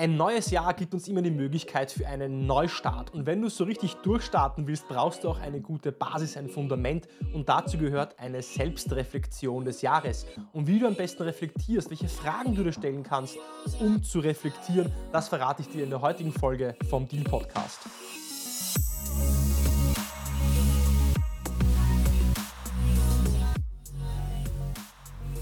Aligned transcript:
Ein 0.00 0.16
neues 0.16 0.50
Jahr 0.50 0.72
gibt 0.72 0.94
uns 0.94 1.08
immer 1.08 1.20
die 1.20 1.30
Möglichkeit 1.30 1.92
für 1.92 2.06
einen 2.06 2.46
Neustart. 2.46 3.12
Und 3.12 3.26
wenn 3.26 3.42
du 3.42 3.50
so 3.50 3.64
richtig 3.64 3.96
durchstarten 3.96 4.66
willst, 4.66 4.88
brauchst 4.88 5.24
du 5.24 5.28
auch 5.28 5.38
eine 5.38 5.60
gute 5.60 5.92
Basis, 5.92 6.38
ein 6.38 6.48
Fundament. 6.48 7.06
Und 7.34 7.50
dazu 7.50 7.76
gehört 7.76 8.18
eine 8.18 8.40
Selbstreflexion 8.40 9.66
des 9.66 9.82
Jahres. 9.82 10.24
Und 10.54 10.66
wie 10.68 10.78
du 10.78 10.86
am 10.86 10.94
besten 10.94 11.24
reflektierst, 11.24 11.90
welche 11.90 12.08
Fragen 12.08 12.54
du 12.54 12.64
dir 12.64 12.72
stellen 12.72 13.02
kannst, 13.02 13.36
um 13.78 14.02
zu 14.02 14.20
reflektieren, 14.20 14.90
das 15.12 15.28
verrate 15.28 15.60
ich 15.60 15.68
dir 15.68 15.84
in 15.84 15.90
der 15.90 16.00
heutigen 16.00 16.32
Folge 16.32 16.76
vom 16.88 17.06
Deal 17.06 17.24
Podcast. 17.24 17.80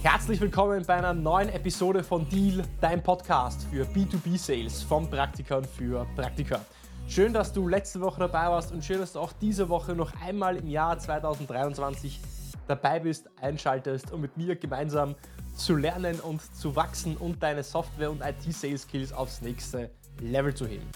Herzlich 0.02 0.40
willkommen 0.40 0.84
bei 0.86 0.94
einer 0.94 1.12
neuen 1.12 1.48
Episode 1.48 2.04
von 2.04 2.28
Deal, 2.28 2.62
dein 2.80 3.02
Podcast 3.02 3.66
für 3.68 3.84
B2B-Sales 3.84 4.84
von 4.84 5.10
Praktikern 5.10 5.64
für 5.64 6.06
Praktiker. 6.14 6.60
Schön, 7.08 7.32
dass 7.32 7.52
du 7.52 7.66
letzte 7.66 8.00
Woche 8.00 8.20
dabei 8.20 8.46
warst 8.46 8.70
und 8.70 8.84
schön, 8.84 9.00
dass 9.00 9.14
du 9.14 9.18
auch 9.18 9.32
diese 9.32 9.68
Woche 9.68 9.96
noch 9.96 10.12
einmal 10.24 10.56
im 10.56 10.68
Jahr 10.68 10.96
2023 10.96 12.20
dabei 12.68 13.00
bist, 13.00 13.28
einschaltest, 13.40 14.12
um 14.12 14.20
mit 14.20 14.36
mir 14.36 14.54
gemeinsam 14.54 15.16
zu 15.56 15.74
lernen 15.74 16.20
und 16.20 16.40
zu 16.54 16.76
wachsen 16.76 17.16
und 17.16 17.42
deine 17.42 17.64
Software- 17.64 18.12
und 18.12 18.22
IT-Sales-Skills 18.22 19.12
aufs 19.12 19.42
nächste 19.42 19.90
Level 20.20 20.54
zu 20.54 20.66
heben. 20.66 20.86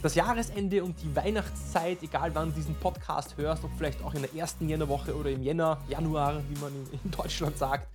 Das 0.00 0.14
Jahresende 0.14 0.82
und 0.82 0.96
die 1.02 1.14
Weihnachtszeit, 1.14 2.02
egal 2.02 2.34
wann 2.34 2.48
du 2.48 2.54
diesen 2.54 2.74
Podcast 2.76 3.36
hörst, 3.36 3.62
ob 3.64 3.70
vielleicht 3.76 4.02
auch 4.02 4.14
in 4.14 4.22
der 4.22 4.34
ersten 4.34 4.66
Jännerwoche 4.66 5.14
oder 5.14 5.28
im 5.28 5.42
Jänner, 5.42 5.76
Januar, 5.90 6.40
wie 6.48 6.58
man 6.58 6.72
in 7.04 7.10
Deutschland 7.10 7.58
sagt, 7.58 7.86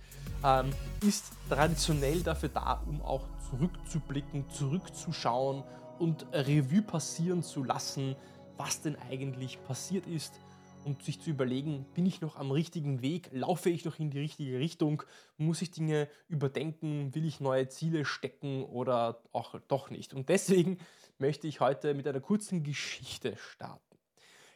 ähm, 0.46 0.70
ist 1.06 1.32
traditionell 1.48 2.22
dafür 2.22 2.50
da, 2.50 2.82
um 2.86 3.02
auch 3.02 3.24
zurückzublicken, 3.50 4.48
zurückzuschauen 4.48 5.64
und 5.98 6.26
Revue 6.32 6.82
passieren 6.82 7.42
zu 7.42 7.64
lassen, 7.64 8.14
was 8.56 8.80
denn 8.80 8.96
eigentlich 9.10 9.62
passiert 9.64 10.06
ist 10.06 10.40
und 10.84 11.02
sich 11.02 11.20
zu 11.20 11.30
überlegen, 11.30 11.84
bin 11.94 12.06
ich 12.06 12.20
noch 12.20 12.36
am 12.36 12.52
richtigen 12.52 13.02
Weg, 13.02 13.28
laufe 13.32 13.70
ich 13.70 13.84
noch 13.84 13.98
in 13.98 14.10
die 14.10 14.20
richtige 14.20 14.58
Richtung, 14.58 15.02
muss 15.36 15.62
ich 15.62 15.72
Dinge 15.72 16.08
überdenken, 16.28 17.12
will 17.14 17.24
ich 17.24 17.40
neue 17.40 17.68
Ziele 17.68 18.04
stecken 18.04 18.62
oder 18.64 19.20
auch 19.32 19.58
doch 19.66 19.90
nicht. 19.90 20.14
Und 20.14 20.28
deswegen 20.28 20.78
möchte 21.18 21.48
ich 21.48 21.60
heute 21.60 21.92
mit 21.94 22.06
einer 22.06 22.20
kurzen 22.20 22.62
Geschichte 22.62 23.36
starten. 23.36 23.98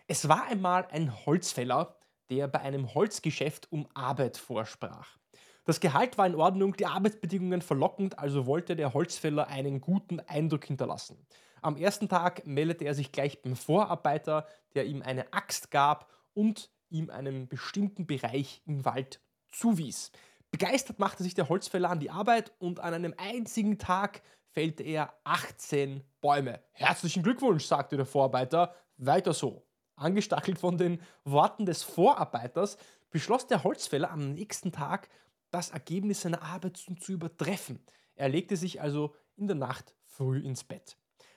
Es 0.06 0.28
war 0.28 0.44
einmal 0.46 0.86
ein 0.92 1.26
Holzfäller, 1.26 1.96
der 2.30 2.46
bei 2.46 2.60
einem 2.60 2.94
Holzgeschäft 2.94 3.72
um 3.72 3.88
Arbeit 3.94 4.36
vorsprach. 4.36 5.19
Das 5.64 5.80
Gehalt 5.80 6.18
war 6.18 6.26
in 6.26 6.34
Ordnung, 6.34 6.76
die 6.76 6.86
Arbeitsbedingungen 6.86 7.62
verlockend, 7.62 8.18
also 8.18 8.46
wollte 8.46 8.76
der 8.76 8.94
Holzfäller 8.94 9.48
einen 9.48 9.80
guten 9.80 10.20
Eindruck 10.20 10.64
hinterlassen. 10.64 11.18
Am 11.62 11.76
ersten 11.76 12.08
Tag 12.08 12.46
meldete 12.46 12.84
er 12.84 12.94
sich 12.94 13.12
gleich 13.12 13.42
beim 13.42 13.56
Vorarbeiter, 13.56 14.46
der 14.74 14.86
ihm 14.86 15.02
eine 15.02 15.32
Axt 15.32 15.70
gab 15.70 16.10
und 16.32 16.70
ihm 16.88 17.10
einen 17.10 17.48
bestimmten 17.48 18.06
Bereich 18.06 18.62
im 18.64 18.84
Wald 18.84 19.20
zuwies. 19.50 20.10
Begeistert 20.50 20.98
machte 20.98 21.22
sich 21.22 21.34
der 21.34 21.48
Holzfäller 21.48 21.90
an 21.90 22.00
die 22.00 22.10
Arbeit 22.10 22.52
und 22.58 22.80
an 22.80 22.94
einem 22.94 23.14
einzigen 23.16 23.78
Tag 23.78 24.22
fällte 24.50 24.82
er 24.82 25.14
18 25.24 26.02
Bäume. 26.20 26.60
Herzlichen 26.72 27.22
Glückwunsch, 27.22 27.64
sagte 27.64 27.96
der 27.96 28.06
Vorarbeiter. 28.06 28.74
Weiter 28.96 29.32
so. 29.32 29.64
Angestachelt 29.94 30.58
von 30.58 30.76
den 30.76 31.00
Worten 31.24 31.66
des 31.66 31.82
Vorarbeiters 31.82 32.78
beschloss 33.10 33.46
der 33.46 33.62
Holzfäller 33.64 34.10
am 34.10 34.32
nächsten 34.32 34.72
Tag 34.72 35.08
das 35.50 35.70
Ergebnis 35.70 36.22
seiner 36.22 36.42
Arbeit 36.42 36.76
zu 36.76 37.12
übertreffen. 37.12 37.80
Er 38.14 38.28
legte 38.28 38.56
sich 38.56 38.80
also 38.80 39.14
in 39.36 39.46
der 39.46 39.56
Nacht 39.56 39.94
früh 40.04 40.38
ins 40.38 40.64
Bett. 40.64 40.96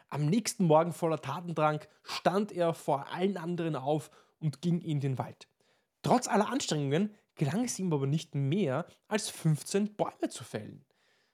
Am 0.09 0.25
nächsten 0.25 0.66
Morgen 0.66 0.94
voller 0.94 1.22
Tatendrang 1.22 1.80
stand 2.03 2.52
er 2.52 2.73
vor 2.73 3.08
allen 3.11 3.38
anderen 3.38 3.75
auf 3.75 4.11
und 4.39 4.61
ging 4.61 4.81
in 4.81 5.00
den 5.00 5.17
Wald. 5.17 5.47
Trotz 6.03 6.28
aller 6.28 6.50
Anstrengungen 6.50 7.15
gelang 7.36 7.64
es 7.64 7.80
ihm 7.80 7.92
aber 7.92 8.05
nicht 8.05 8.36
mehr, 8.36 8.86
als 9.08 9.30
15 9.30 9.95
Bäume 9.95 10.30
zu 10.30 10.43
fällen. 10.43 10.86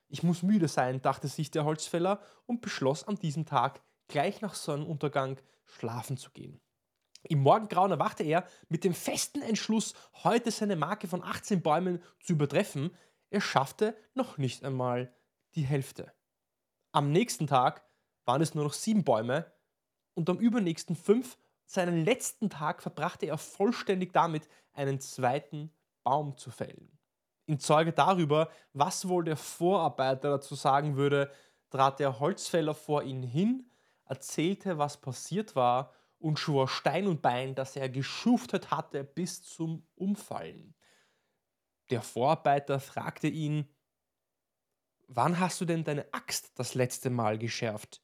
Ich 0.08 0.22
muss 0.22 0.42
müde 0.42 0.68
sein, 0.68 1.02
dachte 1.02 1.28
sich 1.28 1.50
der 1.50 1.64
Holzfäller 1.64 2.20
und 2.46 2.62
beschloss 2.62 3.04
an 3.04 3.16
diesem 3.16 3.46
Tag 3.46 3.82
gleich 4.08 4.40
nach 4.40 4.54
Sonnenuntergang 4.54 5.38
schlafen 5.66 6.16
zu 6.16 6.30
gehen. 6.30 6.60
Im 7.22 7.40
Morgengrauen 7.40 7.90
erwachte 7.90 8.22
er 8.22 8.46
mit 8.68 8.84
dem 8.84 8.94
festen 8.94 9.42
Entschluss, 9.42 9.94
heute 10.24 10.50
seine 10.50 10.76
Marke 10.76 11.06
von 11.06 11.22
18 11.22 11.62
Bäumen 11.62 12.02
zu 12.20 12.32
übertreffen. 12.32 12.94
Er 13.28 13.40
schaffte 13.40 13.94
noch 14.14 14.38
nicht 14.38 14.64
einmal 14.64 15.12
die 15.54 15.62
Hälfte. 15.62 16.12
Am 16.92 17.12
nächsten 17.12 17.46
Tag 17.46 17.84
waren 18.24 18.40
es 18.40 18.54
nur 18.54 18.64
noch 18.64 18.72
sieben 18.72 19.04
Bäume 19.04 19.52
und 20.14 20.30
am 20.30 20.38
übernächsten 20.38 20.96
fünf. 20.96 21.36
Seinen 21.66 22.04
letzten 22.04 22.50
Tag 22.50 22.82
verbrachte 22.82 23.26
er 23.26 23.38
vollständig 23.38 24.12
damit, 24.12 24.48
einen 24.72 24.98
zweiten 25.00 25.70
Baum 26.02 26.36
zu 26.36 26.50
fällen. 26.50 26.98
In 27.46 27.58
Zeuge 27.58 27.92
darüber, 27.92 28.48
was 28.72 29.08
wohl 29.08 29.24
der 29.24 29.36
Vorarbeiter 29.36 30.30
dazu 30.30 30.54
sagen 30.54 30.96
würde, 30.96 31.30
trat 31.68 32.00
der 32.00 32.18
Holzfäller 32.18 32.74
vor 32.74 33.02
ihn 33.02 33.22
hin, 33.22 33.70
erzählte, 34.04 34.78
was 34.78 34.96
passiert 34.96 35.54
war 35.54 35.92
und 36.20 36.38
schwor 36.38 36.68
Stein 36.68 37.06
und 37.06 37.22
Bein, 37.22 37.54
dass 37.54 37.74
er 37.74 37.88
geschuftet 37.88 38.70
hatte 38.70 39.02
bis 39.02 39.42
zum 39.42 39.86
Umfallen. 39.96 40.74
Der 41.90 42.02
Vorarbeiter 42.02 42.78
fragte 42.78 43.26
ihn, 43.26 43.68
Wann 45.08 45.40
hast 45.40 45.60
du 45.60 45.64
denn 45.64 45.82
deine 45.82 46.14
Axt 46.14 46.52
das 46.54 46.74
letzte 46.74 47.10
Mal 47.10 47.36
geschärft? 47.36 48.00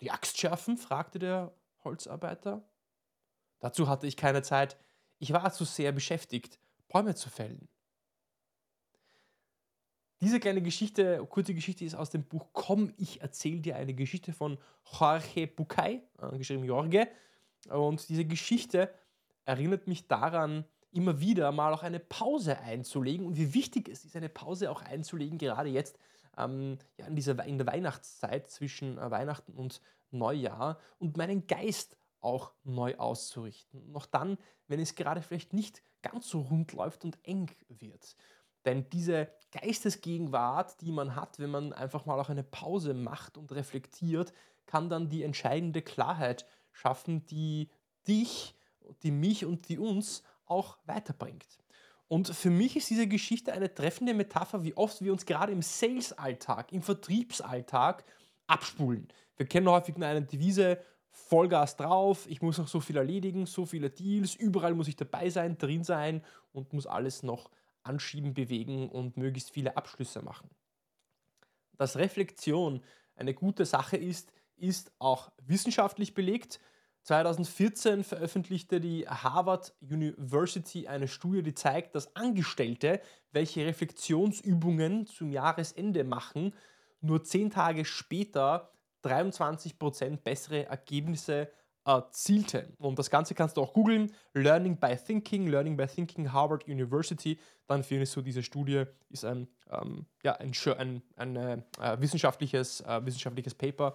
Die 0.00 0.12
Axt 0.12 0.38
schärfen? 0.38 0.78
fragte 0.78 1.18
der 1.18 1.52
Holzarbeiter. 1.82 2.70
Dazu 3.58 3.88
hatte 3.88 4.06
ich 4.06 4.16
keine 4.16 4.42
Zeit, 4.42 4.76
ich 5.18 5.32
war 5.32 5.52
zu 5.52 5.64
sehr 5.64 5.90
beschäftigt, 5.90 6.60
Bäume 6.86 7.16
zu 7.16 7.28
fällen. 7.28 7.68
Diese 10.22 10.38
kleine 10.38 10.62
Geschichte, 10.62 11.26
kurze 11.28 11.52
Geschichte 11.52 11.84
ist 11.84 11.96
aus 11.96 12.10
dem 12.10 12.22
Buch 12.22 12.50
Komm, 12.52 12.94
ich 12.96 13.22
erzähle 13.22 13.58
dir 13.58 13.74
eine 13.74 13.92
Geschichte 13.92 14.32
von 14.32 14.56
Jorge 14.84 15.48
Bucay, 15.48 16.00
äh, 16.20 16.38
geschrieben 16.38 16.62
Jorge. 16.62 17.08
Und 17.68 18.08
diese 18.08 18.24
Geschichte 18.24 18.88
erinnert 19.46 19.88
mich 19.88 20.06
daran, 20.06 20.64
immer 20.92 21.18
wieder 21.18 21.50
mal 21.50 21.74
auch 21.74 21.82
eine 21.82 21.98
Pause 21.98 22.56
einzulegen 22.60 23.26
und 23.26 23.36
wie 23.36 23.52
wichtig 23.52 23.88
es 23.88 24.04
ist, 24.04 24.14
eine 24.14 24.28
Pause 24.28 24.70
auch 24.70 24.82
einzulegen, 24.82 25.38
gerade 25.38 25.70
jetzt 25.70 25.98
ähm, 26.38 26.78
ja, 26.98 27.06
in, 27.06 27.16
dieser, 27.16 27.44
in 27.44 27.58
der 27.58 27.66
Weihnachtszeit 27.66 28.48
zwischen 28.48 28.98
äh, 28.98 29.10
Weihnachten 29.10 29.54
und 29.54 29.80
Neujahr 30.12 30.78
und 31.00 31.16
meinen 31.16 31.48
Geist 31.48 31.96
auch 32.20 32.52
neu 32.62 32.94
auszurichten. 32.96 33.90
Noch 33.90 34.06
dann, 34.06 34.38
wenn 34.68 34.78
es 34.78 34.94
gerade 34.94 35.20
vielleicht 35.20 35.52
nicht 35.52 35.82
ganz 36.00 36.28
so 36.28 36.42
rund 36.42 36.74
läuft 36.74 37.04
und 37.04 37.18
eng 37.24 37.50
wird. 37.68 38.14
Denn 38.64 38.88
diese 38.90 39.28
Geistesgegenwart, 39.52 40.80
die 40.80 40.92
man 40.92 41.14
hat, 41.14 41.38
wenn 41.38 41.50
man 41.50 41.72
einfach 41.72 42.06
mal 42.06 42.18
auch 42.18 42.30
eine 42.30 42.42
Pause 42.42 42.94
macht 42.94 43.36
und 43.38 43.52
reflektiert, 43.52 44.32
kann 44.66 44.88
dann 44.88 45.08
die 45.08 45.22
entscheidende 45.22 45.82
Klarheit 45.82 46.46
schaffen, 46.72 47.24
die 47.26 47.70
dich, 48.08 48.54
die 49.02 49.10
mich 49.10 49.44
und 49.44 49.68
die 49.68 49.78
uns 49.78 50.22
auch 50.46 50.78
weiterbringt. 50.86 51.58
Und 52.08 52.28
für 52.28 52.50
mich 52.50 52.76
ist 52.76 52.90
diese 52.90 53.06
Geschichte 53.06 53.52
eine 53.52 53.72
treffende 53.72 54.12
Metapher, 54.12 54.64
wie 54.64 54.76
oft 54.76 55.00
wir 55.02 55.12
uns 55.12 55.24
gerade 55.24 55.52
im 55.52 55.62
Sales-Alltag, 55.62 56.72
im 56.72 56.82
Vertriebsalltag 56.82 58.04
abspulen. 58.46 59.08
Wir 59.36 59.46
kennen 59.46 59.68
häufig 59.68 59.96
nur 59.96 60.08
eine 60.08 60.22
Devise, 60.22 60.78
Vollgas 61.10 61.76
drauf, 61.76 62.26
ich 62.26 62.40
muss 62.40 62.58
noch 62.58 62.68
so 62.68 62.80
viel 62.80 62.96
erledigen, 62.96 63.46
so 63.46 63.66
viele 63.66 63.90
Deals, 63.90 64.34
überall 64.34 64.74
muss 64.74 64.88
ich 64.88 64.96
dabei 64.96 65.28
sein, 65.30 65.58
drin 65.58 65.84
sein 65.84 66.24
und 66.52 66.72
muss 66.72 66.86
alles 66.86 67.22
noch 67.22 67.50
anschieben, 67.82 68.34
bewegen 68.34 68.88
und 68.88 69.16
möglichst 69.16 69.50
viele 69.50 69.76
Abschlüsse 69.76 70.22
machen. 70.22 70.50
Dass 71.76 71.96
Reflexion 71.96 72.82
eine 73.16 73.34
gute 73.34 73.64
Sache 73.64 73.96
ist, 73.96 74.32
ist 74.56 74.92
auch 74.98 75.32
wissenschaftlich 75.42 76.14
belegt. 76.14 76.60
2014 77.02 78.04
veröffentlichte 78.04 78.80
die 78.80 79.08
Harvard 79.08 79.74
University 79.80 80.86
eine 80.86 81.08
Studie, 81.08 81.42
die 81.42 81.54
zeigt, 81.54 81.94
dass 81.96 82.14
Angestellte, 82.14 83.00
welche 83.32 83.66
Reflexionsübungen 83.66 85.06
zum 85.06 85.32
Jahresende 85.32 86.04
machen, 86.04 86.54
nur 87.00 87.24
zehn 87.24 87.50
Tage 87.50 87.84
später 87.84 88.72
23% 89.02 90.18
bessere 90.18 90.66
Ergebnisse 90.66 91.50
erzielte. 91.84 92.72
Und 92.78 92.98
das 92.98 93.10
Ganze 93.10 93.34
kannst 93.34 93.56
du 93.56 93.62
auch 93.62 93.72
googeln. 93.72 94.12
Learning 94.34 94.78
by 94.78 94.96
Thinking, 94.96 95.48
Learning 95.48 95.76
by 95.76 95.86
Thinking, 95.86 96.32
Harvard 96.32 96.66
University. 96.68 97.38
Dann 97.66 97.82
findest 97.82 98.14
du 98.16 98.22
diese 98.22 98.42
Studie, 98.42 98.84
ist 99.10 99.24
ein, 99.24 99.48
ähm, 99.70 100.06
ja, 100.22 100.36
ein, 100.36 100.52
ein, 100.76 101.02
ein 101.16 101.36
äh, 101.36 102.00
wissenschaftliches, 102.00 102.80
äh, 102.82 103.04
wissenschaftliches 103.04 103.54
Paper. 103.54 103.94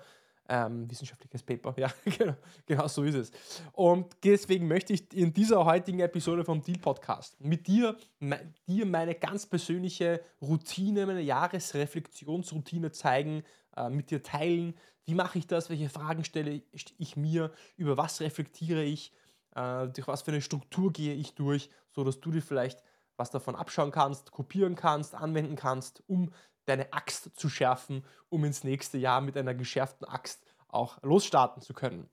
Ähm, 0.50 0.90
wissenschaftliches 0.90 1.44
Paper, 1.44 1.74
ja, 1.78 1.92
genau, 2.06 2.36
genau 2.66 2.88
so 2.88 3.04
ist 3.04 3.16
es. 3.16 3.32
Und 3.74 4.16
deswegen 4.24 4.68
möchte 4.68 4.94
ich 4.94 5.14
in 5.14 5.34
dieser 5.34 5.66
heutigen 5.66 6.00
Episode 6.00 6.46
vom 6.46 6.62
Deal 6.62 6.80
Podcast 6.80 7.40
mit 7.42 7.68
dir, 7.68 7.98
me, 8.20 8.54
dir 8.66 8.86
meine 8.86 9.16
ganz 9.16 9.46
persönliche 9.46 10.22
Routine, 10.42 11.06
meine 11.06 11.22
Jahresreflexionsroutine 11.22 12.92
zeigen, 12.92 13.44
äh, 13.76 13.90
mit 13.90 14.10
dir 14.10 14.24
teilen. 14.24 14.74
Wie 15.08 15.16
mache 15.16 15.40
ich 15.40 15.48
das? 15.48 15.70
Welche 15.70 15.90
Fragen 15.90 16.26
stelle 16.26 16.62
ich 16.72 17.16
mir? 17.16 17.52
Über 17.78 17.96
was 17.98 18.20
reflektiere 18.20 18.84
ich? 18.84 19.14
Äh, 19.56 19.88
durch 19.88 20.08
was 20.08 20.22
für 20.22 20.32
eine 20.32 20.42
Struktur 20.42 20.92
gehe 20.92 21.14
ich 21.14 21.34
durch, 21.34 21.70
sodass 21.92 22.20
du 22.20 22.30
dir 22.32 22.42
vielleicht 22.42 22.84
was 23.16 23.32
davon 23.32 23.56
abschauen 23.56 23.92
kannst, 23.92 24.32
kopieren 24.32 24.76
kannst, 24.76 25.16
anwenden 25.16 25.56
kannst, 25.56 26.04
um 26.08 26.32
deine 26.66 26.92
Axt 26.92 27.32
zu 27.40 27.50
schärfen, 27.50 28.04
um 28.30 28.44
ins 28.44 28.64
nächste 28.66 28.98
Jahr 28.98 29.22
mit 29.22 29.38
einer 29.38 29.56
geschärften 29.56 30.06
Axt 30.06 30.46
auch 30.68 31.02
losstarten 31.02 31.62
zu 31.62 31.74
können. 31.74 32.10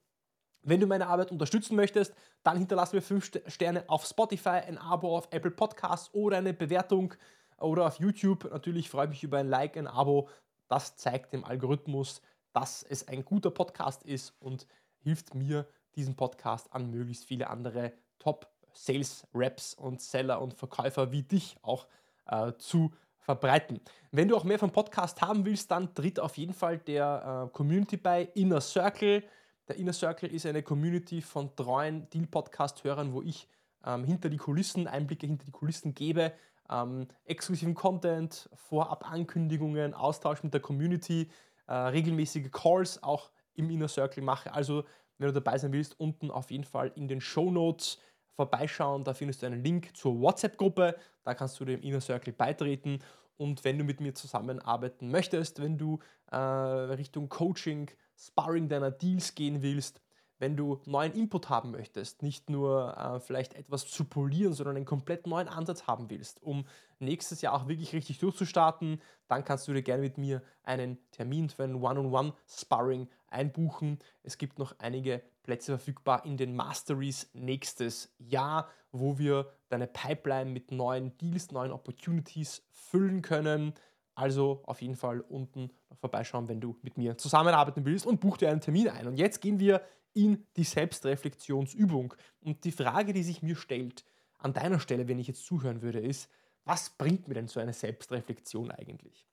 Wenn 0.63 0.81
du 0.81 0.87
meine 0.87 1.09
Arbeit 1.09 1.33
unterstützen 1.33 1.77
möchtest, 1.77 2.15
dann 2.43 2.57
hinterlass 2.57 2.93
mir 2.93 3.03
5 3.03 3.31
Sterne 3.49 3.85
auf 3.89 4.07
Spotify, 4.07 4.61
ein 4.67 4.79
Abo 4.79 5.17
auf 5.17 5.29
Apple 5.31 5.51
Podcasts 5.51 6.15
oder 6.15 6.39
eine 6.39 6.55
Bewertung 6.55 7.15
oder 7.59 7.87
auf 7.87 7.99
YouTube. 7.99 8.51
Natürlich 8.51 8.89
freue 8.89 9.07
ich 9.07 9.11
mich 9.11 9.25
über 9.25 9.39
ein 9.39 9.49
Like, 9.49 9.77
ein 9.77 9.87
Abo. 9.89 10.29
Das 10.69 10.97
zeigt 10.97 11.33
dem 11.35 11.45
Algorithmus, 11.45 12.23
dass 12.55 12.83
es 12.83 13.07
ein 13.09 13.25
guter 13.25 13.51
Podcast 13.51 14.03
ist 14.05 14.33
und 14.41 14.67
hilft 15.03 15.35
mir, 15.35 15.67
diesen 15.97 16.17
Podcast 16.17 16.73
an 16.73 16.91
möglichst 16.91 17.25
viele 17.27 17.51
andere 17.51 17.93
Top-Sales-Reps 18.19 19.75
und 19.75 20.01
Seller 20.01 20.41
und 20.41 20.55
Verkäufer 20.55 21.13
wie 21.13 21.23
dich 21.23 21.57
auch 21.63 21.87
äh, 22.27 22.53
zu 22.59 22.93
verbreiten. 23.19 23.81
Wenn 24.11 24.29
du 24.29 24.37
auch 24.37 24.45
mehr 24.45 24.59
vom 24.59 24.71
Podcast 24.71 25.21
haben 25.23 25.45
willst, 25.45 25.71
dann 25.71 25.95
tritt 25.95 26.21
auf 26.21 26.37
jeden 26.37 26.55
Fall 26.55 26.79
der 26.79 27.47
äh, 27.47 27.53
Community 27.53 27.97
bei 27.97 28.29
Inner 28.35 28.61
Circle. 28.61 29.23
Der 29.69 29.77
Inner 29.77 29.93
Circle 29.93 30.31
ist 30.31 30.47
eine 30.47 30.63
Community 30.63 31.23
von 31.23 31.55
treuen 31.57 32.09
Deal-Podcast-Hörern, 32.11 33.13
wo 33.13 33.23
ich 33.23 33.49
ähm, 33.85 34.05
hinter 34.05 34.29
die 34.29 34.37
Kulissen, 34.37 34.87
Einblicke 34.87 35.27
hinter 35.27 35.45
die 35.45 35.53
Kulissen 35.53 35.95
gebe, 35.95 36.33
ähm, 36.71 37.09
exklusiven 37.25 37.75
Content, 37.75 38.49
Vorab-Ankündigungen, 38.55 39.95
Austausch 39.95 40.43
mit 40.43 40.53
der 40.53 40.61
Community, 40.61 41.31
äh, 41.67 41.75
regelmäßige 41.75 42.51
Calls 42.51 43.03
auch 43.03 43.31
im 43.55 43.71
Inner 43.71 43.89
Circle 43.89 44.23
mache. 44.23 44.53
Also, 44.53 44.85
wenn 45.19 45.29
du 45.29 45.35
dabei 45.35 45.59
sein 45.59 45.73
willst, 45.73 45.99
unten 45.99 46.31
auf 46.31 46.51
jeden 46.51 46.65
Fall 46.65 46.93
in 46.97 47.09
den 47.09 47.21
Show 47.21 47.51
Notes 47.51 47.99
vorbeischauen. 48.35 49.05
Da 49.05 49.15
findest 49.15 49.43
du 49.43 49.47
einen 49.47 49.63
Link 49.63 49.97
zur 49.97 50.21
WhatsApp-Gruppe. 50.21 50.97
Da 51.23 51.35
kannst 51.35 51.59
du 51.61 51.65
dem 51.65 51.81
Inner 51.83 52.01
Circle 52.01 52.33
beitreten. 52.33 52.99
Und 53.37 53.65
wenn 53.65 53.79
du 53.79 53.85
mit 53.85 54.01
mir 54.01 54.15
zusammenarbeiten 54.15 55.11
möchtest, 55.11 55.61
wenn 55.63 55.79
du 55.79 55.99
äh, 56.31 56.37
Richtung 56.37 57.29
Coaching, 57.29 57.91
Sparring 58.17 58.69
deiner 58.69 58.91
Deals 58.91 59.35
gehen 59.35 59.63
willst, 59.63 60.01
wenn 60.45 60.59
du 60.59 60.79
neuen 60.85 61.15
Input 61.15 61.49
haben 61.49 61.71
möchtest, 61.71 62.23
nicht 62.23 62.51
nur 62.51 62.95
äh, 62.99 63.19
vielleicht 63.19 63.55
etwas 63.55 63.87
zu 63.87 64.05
polieren, 64.05 64.53
sondern 64.53 64.77
einen 64.77 64.85
komplett 64.85 65.27
neuen 65.27 65.49
Ansatz 65.49 65.87
haben 65.87 66.11
willst, 66.11 66.43
um 66.43 66.67
nächstes 66.99 67.41
Jahr 67.41 67.55
auch 67.55 67.67
wirklich 67.67 67.95
richtig 67.95 68.19
durchzustarten, 68.19 69.01
dann 69.27 69.43
kannst 69.43 69.67
du 69.67 69.73
dir 69.73 69.81
gerne 69.81 70.03
mit 70.03 70.19
mir 70.19 70.43
einen 70.63 70.99
Termin 71.13 71.49
für 71.49 71.65
ein 71.65 71.77
One-on-One-Sparring 71.77 73.09
einbuchen. 73.29 73.99
Es 74.23 74.37
gibt 74.37 74.59
noch 74.59 74.79
einige 74.81 75.23
Plätze 75.45 75.79
verfügbar 75.79 76.27
in 76.27 76.37
den 76.37 76.55
Masteries 76.55 77.31
nächstes 77.33 78.15
Jahr, 78.19 78.69
wo 78.93 79.17
wir 79.17 79.51
deine 79.71 79.87
Pipeline 79.87 80.51
mit 80.51 80.73
neuen 80.73 81.17
Deals, 81.17 81.53
neuen 81.53 81.73
Opportunities 81.73 82.67
füllen 82.71 83.23
können. 83.23 83.73
Also 84.15 84.63
auf 84.67 84.83
jeden 84.83 84.97
Fall 84.97 85.21
unten 85.23 85.71
noch 85.89 85.97
vorbeischauen, 85.97 86.49
wenn 86.49 86.61
du 86.61 86.77
mit 86.83 86.99
mir 86.99 87.17
zusammenarbeiten 87.17 87.87
willst 87.87 88.05
und 88.05 88.21
buch 88.21 88.37
dir 88.37 88.51
einen 88.51 88.61
Termin 88.61 88.91
ein. 88.91 89.07
Und 89.07 89.17
jetzt 89.17 89.41
gehen 89.41 89.59
wir 89.59 89.81
in 90.15 90.47
die 90.57 90.65
Selbstreflexionsübung. 90.65 92.15
Und 92.41 92.65
die 92.65 92.73
Frage, 92.73 93.13
die 93.13 93.23
sich 93.23 93.43
mir 93.43 93.57
stellt, 93.57 94.05
an 94.39 94.53
deiner 94.53 94.81
Stelle, 94.81 95.09
wenn 95.09 95.19
ich 95.19 95.27
jetzt 95.27 95.45
zuhören 95.45 95.83
würde, 95.83 96.01
ist, 96.01 96.31
was 96.65 96.91
bringt 96.91 97.29
mir 97.29 97.35
denn 97.35 97.49
so 97.49 97.61
eine 97.61 97.73
Selbstreflexion 97.73 98.71
eigentlich? 98.71 99.27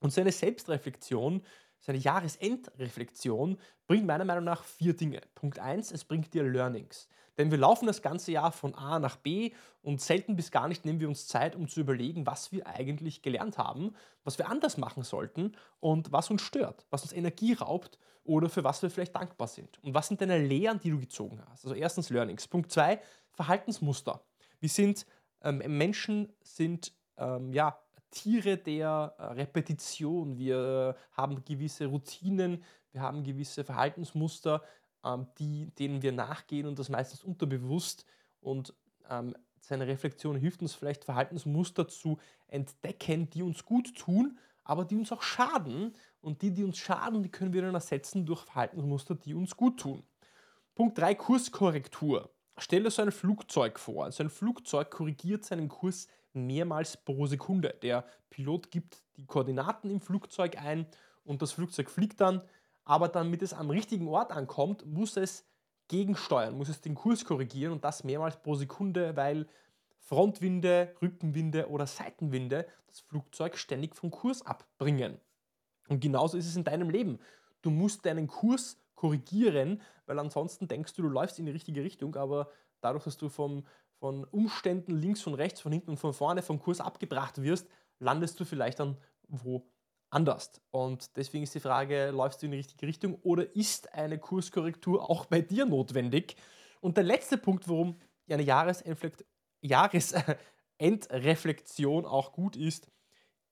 Und 0.00 0.12
so 0.12 0.20
eine 0.20 0.32
Selbstreflexion, 0.32 1.42
so 1.80 1.92
eine 1.92 1.98
Jahresendreflexion 1.98 3.58
bringt 3.86 4.06
meiner 4.06 4.24
Meinung 4.24 4.44
nach 4.44 4.64
vier 4.64 4.94
Dinge. 4.94 5.20
Punkt 5.34 5.58
eins: 5.58 5.90
es 5.90 6.04
bringt 6.04 6.32
dir 6.34 6.44
Learnings. 6.44 7.08
Denn 7.38 7.50
wir 7.50 7.58
laufen 7.58 7.86
das 7.86 8.02
ganze 8.02 8.30
Jahr 8.32 8.52
von 8.52 8.74
A 8.74 8.98
nach 8.98 9.16
B 9.16 9.52
und 9.80 10.00
selten 10.00 10.36
bis 10.36 10.50
gar 10.50 10.68
nicht 10.68 10.84
nehmen 10.84 11.00
wir 11.00 11.08
uns 11.08 11.26
Zeit, 11.26 11.56
um 11.56 11.66
zu 11.66 11.80
überlegen, 11.80 12.26
was 12.26 12.52
wir 12.52 12.66
eigentlich 12.66 13.22
gelernt 13.22 13.56
haben, 13.56 13.94
was 14.22 14.36
wir 14.38 14.50
anders 14.50 14.76
machen 14.76 15.02
sollten 15.02 15.56
und 15.80 16.12
was 16.12 16.30
uns 16.30 16.42
stört, 16.42 16.86
was 16.90 17.02
uns 17.02 17.12
Energie 17.12 17.54
raubt 17.54 17.98
oder 18.24 18.48
für 18.48 18.64
was 18.64 18.82
wir 18.82 18.90
vielleicht 18.90 19.14
dankbar 19.14 19.48
sind. 19.48 19.82
Und 19.82 19.94
was 19.94 20.08
sind 20.08 20.20
deine 20.20 20.38
Lehren, 20.38 20.78
die 20.78 20.90
du 20.90 20.98
gezogen 20.98 21.42
hast? 21.48 21.64
Also 21.64 21.74
erstens 21.74 22.10
Learnings. 22.10 22.46
Punkt 22.46 22.70
zwei, 22.70 23.00
Verhaltensmuster. 23.32 24.22
Wir 24.60 24.68
sind, 24.68 25.06
ähm, 25.42 25.62
Menschen 25.66 26.32
sind 26.42 26.92
ähm, 27.16 27.52
ja, 27.52 27.78
Tiere 28.10 28.58
der 28.58 29.14
äh, 29.18 29.24
Repetition. 29.24 30.36
Wir 30.36 30.96
äh, 30.96 31.16
haben 31.16 31.44
gewisse 31.44 31.86
Routinen, 31.86 32.62
wir 32.92 33.00
haben 33.00 33.24
gewisse 33.24 33.64
Verhaltensmuster, 33.64 34.62
ähm, 35.04 35.26
die, 35.38 35.70
denen 35.78 36.02
wir 36.02 36.12
nachgehen 36.12 36.66
und 36.66 36.78
das 36.78 36.88
meistens 36.88 37.24
unterbewusst. 37.24 38.04
Und 38.40 38.74
ähm, 39.08 39.34
seine 39.58 39.86
Reflexion 39.86 40.36
hilft 40.36 40.62
uns 40.62 40.74
vielleicht, 40.74 41.04
Verhaltensmuster 41.04 41.88
zu 41.88 42.18
entdecken, 42.48 43.30
die 43.30 43.42
uns 43.42 43.64
gut 43.64 43.96
tun, 43.96 44.38
aber 44.64 44.84
die 44.84 44.96
uns 44.96 45.12
auch 45.12 45.22
schaden. 45.22 45.92
Und 46.20 46.42
die, 46.42 46.52
die 46.52 46.64
uns 46.64 46.78
schaden, 46.78 47.22
die 47.22 47.30
können 47.30 47.52
wir 47.52 47.62
dann 47.62 47.74
ersetzen 47.74 48.24
durch 48.24 48.42
Verhaltensmuster, 48.44 49.14
die 49.14 49.34
uns 49.34 49.56
gut 49.56 49.80
tun. 49.80 50.04
Punkt 50.74 50.98
3, 50.98 51.14
Kurskorrektur. 51.14 52.30
Stell 52.58 52.84
dir 52.84 52.90
so 52.90 53.02
ein 53.02 53.12
Flugzeug 53.12 53.78
vor. 53.78 54.10
So 54.12 54.22
ein 54.22 54.30
Flugzeug 54.30 54.90
korrigiert 54.90 55.44
seinen 55.44 55.68
Kurs 55.68 56.06
mehrmals 56.32 56.96
pro 56.96 57.26
Sekunde. 57.26 57.74
Der 57.82 58.04
Pilot 58.30 58.70
gibt 58.70 59.02
die 59.16 59.26
Koordinaten 59.26 59.90
im 59.90 60.00
Flugzeug 60.00 60.56
ein 60.58 60.86
und 61.24 61.42
das 61.42 61.52
Flugzeug 61.52 61.90
fliegt 61.90 62.20
dann 62.20 62.42
aber 62.84 63.08
damit 63.08 63.42
es 63.42 63.52
am 63.52 63.70
richtigen 63.70 64.08
Ort 64.08 64.32
ankommt, 64.32 64.86
muss 64.86 65.16
es 65.16 65.46
gegensteuern, 65.88 66.56
muss 66.56 66.68
es 66.68 66.80
den 66.80 66.94
Kurs 66.94 67.24
korrigieren 67.24 67.72
und 67.72 67.84
das 67.84 68.04
mehrmals 68.04 68.36
pro 68.36 68.54
Sekunde, 68.54 69.14
weil 69.16 69.46
Frontwinde, 70.02 70.94
Rückenwinde 71.00 71.68
oder 71.68 71.86
Seitenwinde 71.86 72.66
das 72.86 73.00
Flugzeug 73.00 73.56
ständig 73.56 73.96
vom 73.96 74.10
Kurs 74.10 74.44
abbringen. 74.44 75.18
Und 75.88 76.00
genauso 76.00 76.36
ist 76.36 76.46
es 76.46 76.56
in 76.56 76.64
deinem 76.64 76.90
Leben. 76.90 77.18
Du 77.62 77.70
musst 77.70 78.04
deinen 78.04 78.26
Kurs 78.26 78.78
korrigieren, 78.94 79.80
weil 80.06 80.18
ansonsten 80.18 80.68
denkst 80.68 80.94
du, 80.94 81.02
du 81.02 81.08
läufst 81.08 81.38
in 81.38 81.46
die 81.46 81.52
richtige 81.52 81.82
Richtung, 81.82 82.16
aber 82.16 82.50
dadurch, 82.80 83.04
dass 83.04 83.16
du 83.16 83.28
vom, 83.28 83.64
von 83.98 84.24
Umständen 84.24 84.96
links 84.96 85.26
und 85.26 85.34
rechts, 85.34 85.60
von 85.60 85.72
hinten 85.72 85.90
und 85.90 85.96
von 85.96 86.12
vorne 86.12 86.42
vom 86.42 86.58
Kurs 86.58 86.80
abgebracht 86.80 87.42
wirst, 87.42 87.68
landest 87.98 88.38
du 88.38 88.44
vielleicht 88.44 88.80
dann 88.80 88.98
wo 89.28 89.66
anders. 90.10 90.60
Und 90.70 91.16
deswegen 91.16 91.44
ist 91.44 91.54
die 91.54 91.60
Frage, 91.60 92.10
läufst 92.10 92.42
du 92.42 92.46
in 92.46 92.52
die 92.52 92.58
richtige 92.58 92.86
Richtung 92.86 93.18
oder 93.22 93.54
ist 93.56 93.94
eine 93.94 94.18
Kurskorrektur 94.18 95.08
auch 95.08 95.26
bei 95.26 95.40
dir 95.40 95.64
notwendig? 95.64 96.36
Und 96.80 96.96
der 96.96 97.04
letzte 97.04 97.38
Punkt, 97.38 97.68
warum 97.68 97.98
eine 98.28 98.44
Jahresendreflexion 99.62 102.06
auch 102.06 102.32
gut 102.32 102.56
ist, 102.56 102.90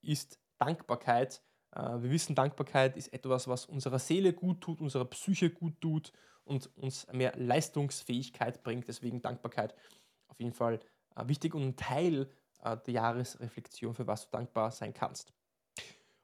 ist 0.01 0.39
Dankbarkeit. 0.59 1.41
Äh, 1.71 2.01
wir 2.01 2.11
wissen, 2.11 2.35
Dankbarkeit 2.35 2.97
ist 2.97 3.13
etwas, 3.13 3.47
was 3.47 3.65
unserer 3.65 3.99
Seele 3.99 4.33
gut 4.33 4.61
tut, 4.61 4.81
unserer 4.81 5.05
Psyche 5.05 5.49
gut 5.49 5.79
tut 5.81 6.11
und 6.43 6.75
uns 6.77 7.07
mehr 7.11 7.33
Leistungsfähigkeit 7.35 8.63
bringt. 8.63 8.87
Deswegen 8.87 9.21
Dankbarkeit 9.21 9.75
auf 10.27 10.39
jeden 10.39 10.53
Fall 10.53 10.79
äh, 11.15 11.27
wichtig 11.27 11.55
und 11.55 11.63
ein 11.63 11.75
Teil 11.75 12.29
äh, 12.63 12.77
der 12.85 12.93
Jahresreflexion, 12.93 13.93
für 13.93 14.07
was 14.07 14.25
du 14.25 14.37
dankbar 14.37 14.71
sein 14.71 14.93
kannst. 14.93 15.33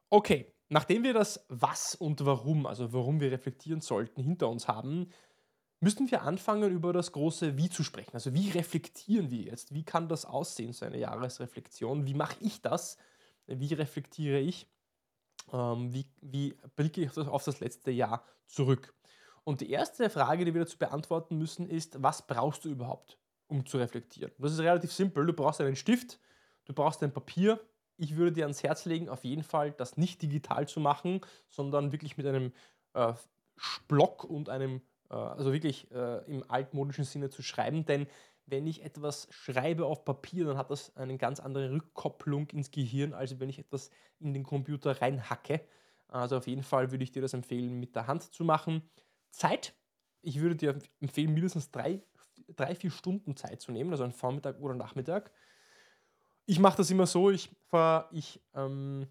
Okay, 0.09 0.53
nachdem 0.69 1.03
wir 1.03 1.13
das 1.13 1.45
Was 1.49 1.95
und 1.95 2.25
Warum, 2.25 2.65
also 2.65 2.93
warum 2.93 3.19
wir 3.19 3.31
reflektieren 3.31 3.81
sollten, 3.81 4.21
hinter 4.21 4.49
uns 4.49 4.67
haben, 4.67 5.09
müssen 5.79 6.09
wir 6.09 6.23
anfangen, 6.23 6.71
über 6.71 6.93
das 6.93 7.11
große 7.11 7.57
Wie 7.57 7.69
zu 7.69 7.83
sprechen. 7.83 8.13
Also 8.13 8.33
wie 8.33 8.49
reflektieren 8.49 9.29
wir 9.29 9.41
jetzt? 9.41 9.73
Wie 9.73 9.83
kann 9.83 10.07
das 10.07 10.25
aussehen, 10.25 10.73
so 10.73 10.85
eine 10.85 10.97
Jahresreflexion? 10.97 12.05
Wie 12.05 12.13
mache 12.13 12.37
ich 12.39 12.61
das? 12.61 12.97
Wie 13.45 13.73
reflektiere 13.73 14.39
ich? 14.39 14.67
Ähm, 15.53 15.93
wie, 15.93 16.05
wie 16.21 16.57
blicke 16.75 17.01
ich 17.01 17.17
auf 17.17 17.43
das 17.43 17.59
letzte 17.59 17.91
Jahr 17.91 18.23
zurück? 18.45 18.93
Und 19.43 19.61
die 19.61 19.69
erste 19.69 20.09
Frage, 20.09 20.43
die 20.43 20.53
wir 20.53 20.61
dazu 20.61 20.77
beantworten 20.77 21.37
müssen, 21.37 21.69
ist, 21.69 22.01
was 22.01 22.27
brauchst 22.27 22.65
du 22.65 22.69
überhaupt, 22.69 23.17
um 23.47 23.65
zu 23.65 23.77
reflektieren? 23.77 24.31
Das 24.39 24.51
ist 24.51 24.59
relativ 24.59 24.91
simpel. 24.91 25.25
Du 25.25 25.33
brauchst 25.33 25.61
einen 25.61 25.77
Stift, 25.77 26.19
du 26.65 26.73
brauchst 26.73 27.01
ein 27.03 27.13
Papier 27.13 27.59
ich 27.97 28.15
würde 28.15 28.31
dir 28.31 28.43
ans 28.43 28.63
Herz 28.63 28.85
legen, 28.85 29.09
auf 29.09 29.23
jeden 29.23 29.43
Fall 29.43 29.71
das 29.71 29.97
nicht 29.97 30.21
digital 30.21 30.67
zu 30.67 30.79
machen, 30.79 31.21
sondern 31.49 31.91
wirklich 31.91 32.17
mit 32.17 32.27
einem 32.27 32.53
äh, 32.93 33.13
Block 33.87 34.23
und 34.23 34.49
einem, 34.49 34.81
also 35.15 35.53
wirklich 35.53 35.89
äh, 35.91 36.23
im 36.25 36.43
altmodischen 36.49 37.05
Sinne 37.05 37.29
zu 37.29 37.41
schreiben. 37.41 37.85
Denn 37.85 38.07
wenn 38.45 38.65
ich 38.65 38.83
etwas 38.83 39.27
schreibe 39.31 39.85
auf 39.85 40.05
Papier, 40.05 40.45
dann 40.45 40.57
hat 40.57 40.71
das 40.71 40.95
eine 40.95 41.17
ganz 41.17 41.39
andere 41.39 41.71
Rückkopplung 41.71 42.49
ins 42.49 42.71
Gehirn, 42.71 43.13
als 43.13 43.39
wenn 43.39 43.49
ich 43.49 43.59
etwas 43.59 43.89
in 44.19 44.33
den 44.33 44.43
Computer 44.43 45.01
reinhacke. 45.01 45.61
Also 46.07 46.37
auf 46.37 46.47
jeden 46.47 46.63
Fall 46.63 46.91
würde 46.91 47.03
ich 47.03 47.11
dir 47.11 47.21
das 47.21 47.33
empfehlen, 47.33 47.79
mit 47.79 47.95
der 47.95 48.07
Hand 48.07 48.33
zu 48.33 48.43
machen. 48.43 48.81
Zeit. 49.31 49.73
Ich 50.21 50.39
würde 50.39 50.55
dir 50.55 50.79
empfehlen, 50.99 51.33
mindestens 51.33 51.71
drei, 51.71 52.01
drei 52.55 52.75
vier 52.75 52.91
Stunden 52.91 53.35
Zeit 53.35 53.61
zu 53.61 53.71
nehmen, 53.71 53.91
also 53.91 54.03
einen 54.03 54.13
Vormittag 54.13 54.59
oder 54.59 54.73
Nachmittag 54.73 55.31
ich 56.47 56.59
mache 56.59 56.77
das 56.77 56.89
immer 56.89 57.05
so, 57.05 57.29
ich, 57.29 57.49
ich 58.11 58.41
ähm, 58.55 59.05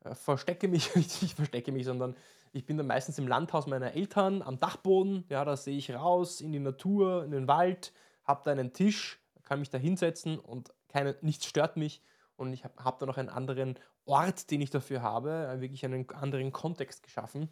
äh, 0.00 0.14
verstecke 0.14 0.66
mich, 0.66 0.90
ich 0.96 1.34
verstecke 1.34 1.70
mich, 1.70 1.84
sondern 1.84 2.16
ich 2.52 2.66
bin 2.66 2.76
dann 2.76 2.86
meistens 2.86 3.18
im 3.18 3.28
Landhaus 3.28 3.66
meiner 3.66 3.94
Eltern 3.94 4.42
am 4.42 4.58
Dachboden. 4.58 5.24
Ja, 5.28 5.44
da 5.44 5.56
sehe 5.56 5.76
ich 5.76 5.92
raus 5.92 6.40
in 6.40 6.52
die 6.52 6.58
Natur, 6.58 7.24
in 7.24 7.30
den 7.30 7.48
Wald, 7.48 7.92
habe 8.24 8.42
da 8.44 8.50
einen 8.50 8.72
Tisch, 8.72 9.20
kann 9.44 9.60
mich 9.60 9.70
da 9.70 9.78
hinsetzen 9.78 10.38
und 10.38 10.72
keine, 10.88 11.16
nichts 11.20 11.46
stört 11.46 11.76
mich. 11.76 12.02
Und 12.36 12.52
ich 12.52 12.64
habe 12.64 12.82
hab 12.82 12.98
da 12.98 13.06
noch 13.06 13.18
einen 13.18 13.28
anderen 13.28 13.78
Ort, 14.04 14.50
den 14.50 14.60
ich 14.60 14.70
dafür 14.70 15.02
habe, 15.02 15.48
äh, 15.48 15.60
wirklich 15.60 15.84
einen 15.84 16.08
anderen 16.10 16.52
Kontext 16.52 17.02
geschaffen. 17.02 17.48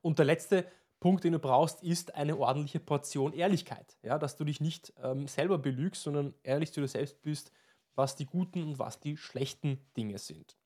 Und 0.00 0.18
der 0.18 0.26
letzte 0.26 0.66
Punkt, 0.98 1.24
den 1.24 1.32
du 1.32 1.38
brauchst, 1.38 1.82
ist 1.82 2.14
eine 2.14 2.36
ordentliche 2.36 2.80
Portion 2.80 3.32
Ehrlichkeit. 3.32 3.98
Ja, 4.02 4.18
dass 4.18 4.36
du 4.36 4.44
dich 4.44 4.60
nicht 4.60 4.92
ähm, 5.02 5.28
selber 5.28 5.58
belügst, 5.58 6.02
sondern 6.02 6.34
ehrlich 6.42 6.72
zu 6.72 6.80
dir 6.80 6.88
selbst 6.88 7.22
bist, 7.22 7.52
was 7.94 8.16
die 8.16 8.26
guten 8.26 8.62
und 8.62 8.78
was 8.78 8.98
die 8.98 9.16
schlechten 9.16 9.78
Dinge 9.96 10.18
sind. 10.18 10.56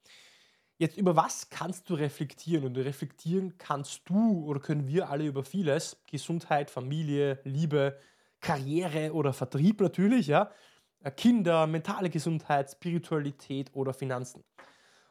Jetzt 0.78 0.98
über 0.98 1.16
was 1.16 1.48
kannst 1.48 1.88
du 1.88 1.94
reflektieren? 1.94 2.64
Und 2.64 2.76
reflektieren 2.76 3.56
kannst 3.56 4.02
du 4.08 4.44
oder 4.44 4.60
können 4.60 4.86
wir 4.86 5.08
alle 5.08 5.26
über 5.26 5.42
vieles. 5.42 5.96
Gesundheit, 6.10 6.70
Familie, 6.70 7.40
Liebe, 7.44 7.98
Karriere 8.40 9.12
oder 9.14 9.32
Vertrieb 9.32 9.80
natürlich, 9.80 10.26
ja. 10.26 10.50
Äh, 11.00 11.10
Kinder, 11.12 11.66
mentale 11.66 12.10
Gesundheit, 12.10 12.70
Spiritualität 12.70 13.70
oder 13.74 13.94
Finanzen. 13.94 14.44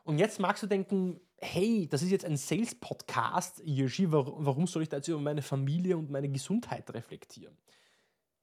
Und 0.04 0.20
jetzt 0.20 0.40
magst 0.40 0.62
du 0.62 0.68
denken, 0.68 1.20
hey, 1.38 1.88
das 1.90 2.04
ist 2.04 2.12
jetzt 2.12 2.26
ein 2.26 2.38
Sales-Podcast, 2.38 3.62
Yoshi, 3.66 4.12
warum 4.12 4.68
soll 4.68 4.84
ich 4.84 4.90
da 4.90 4.98
jetzt 4.98 5.08
über 5.08 5.20
meine 5.20 5.42
Familie 5.42 5.98
und 5.98 6.12
meine 6.12 6.30
Gesundheit 6.30 6.94
reflektieren? 6.94 7.58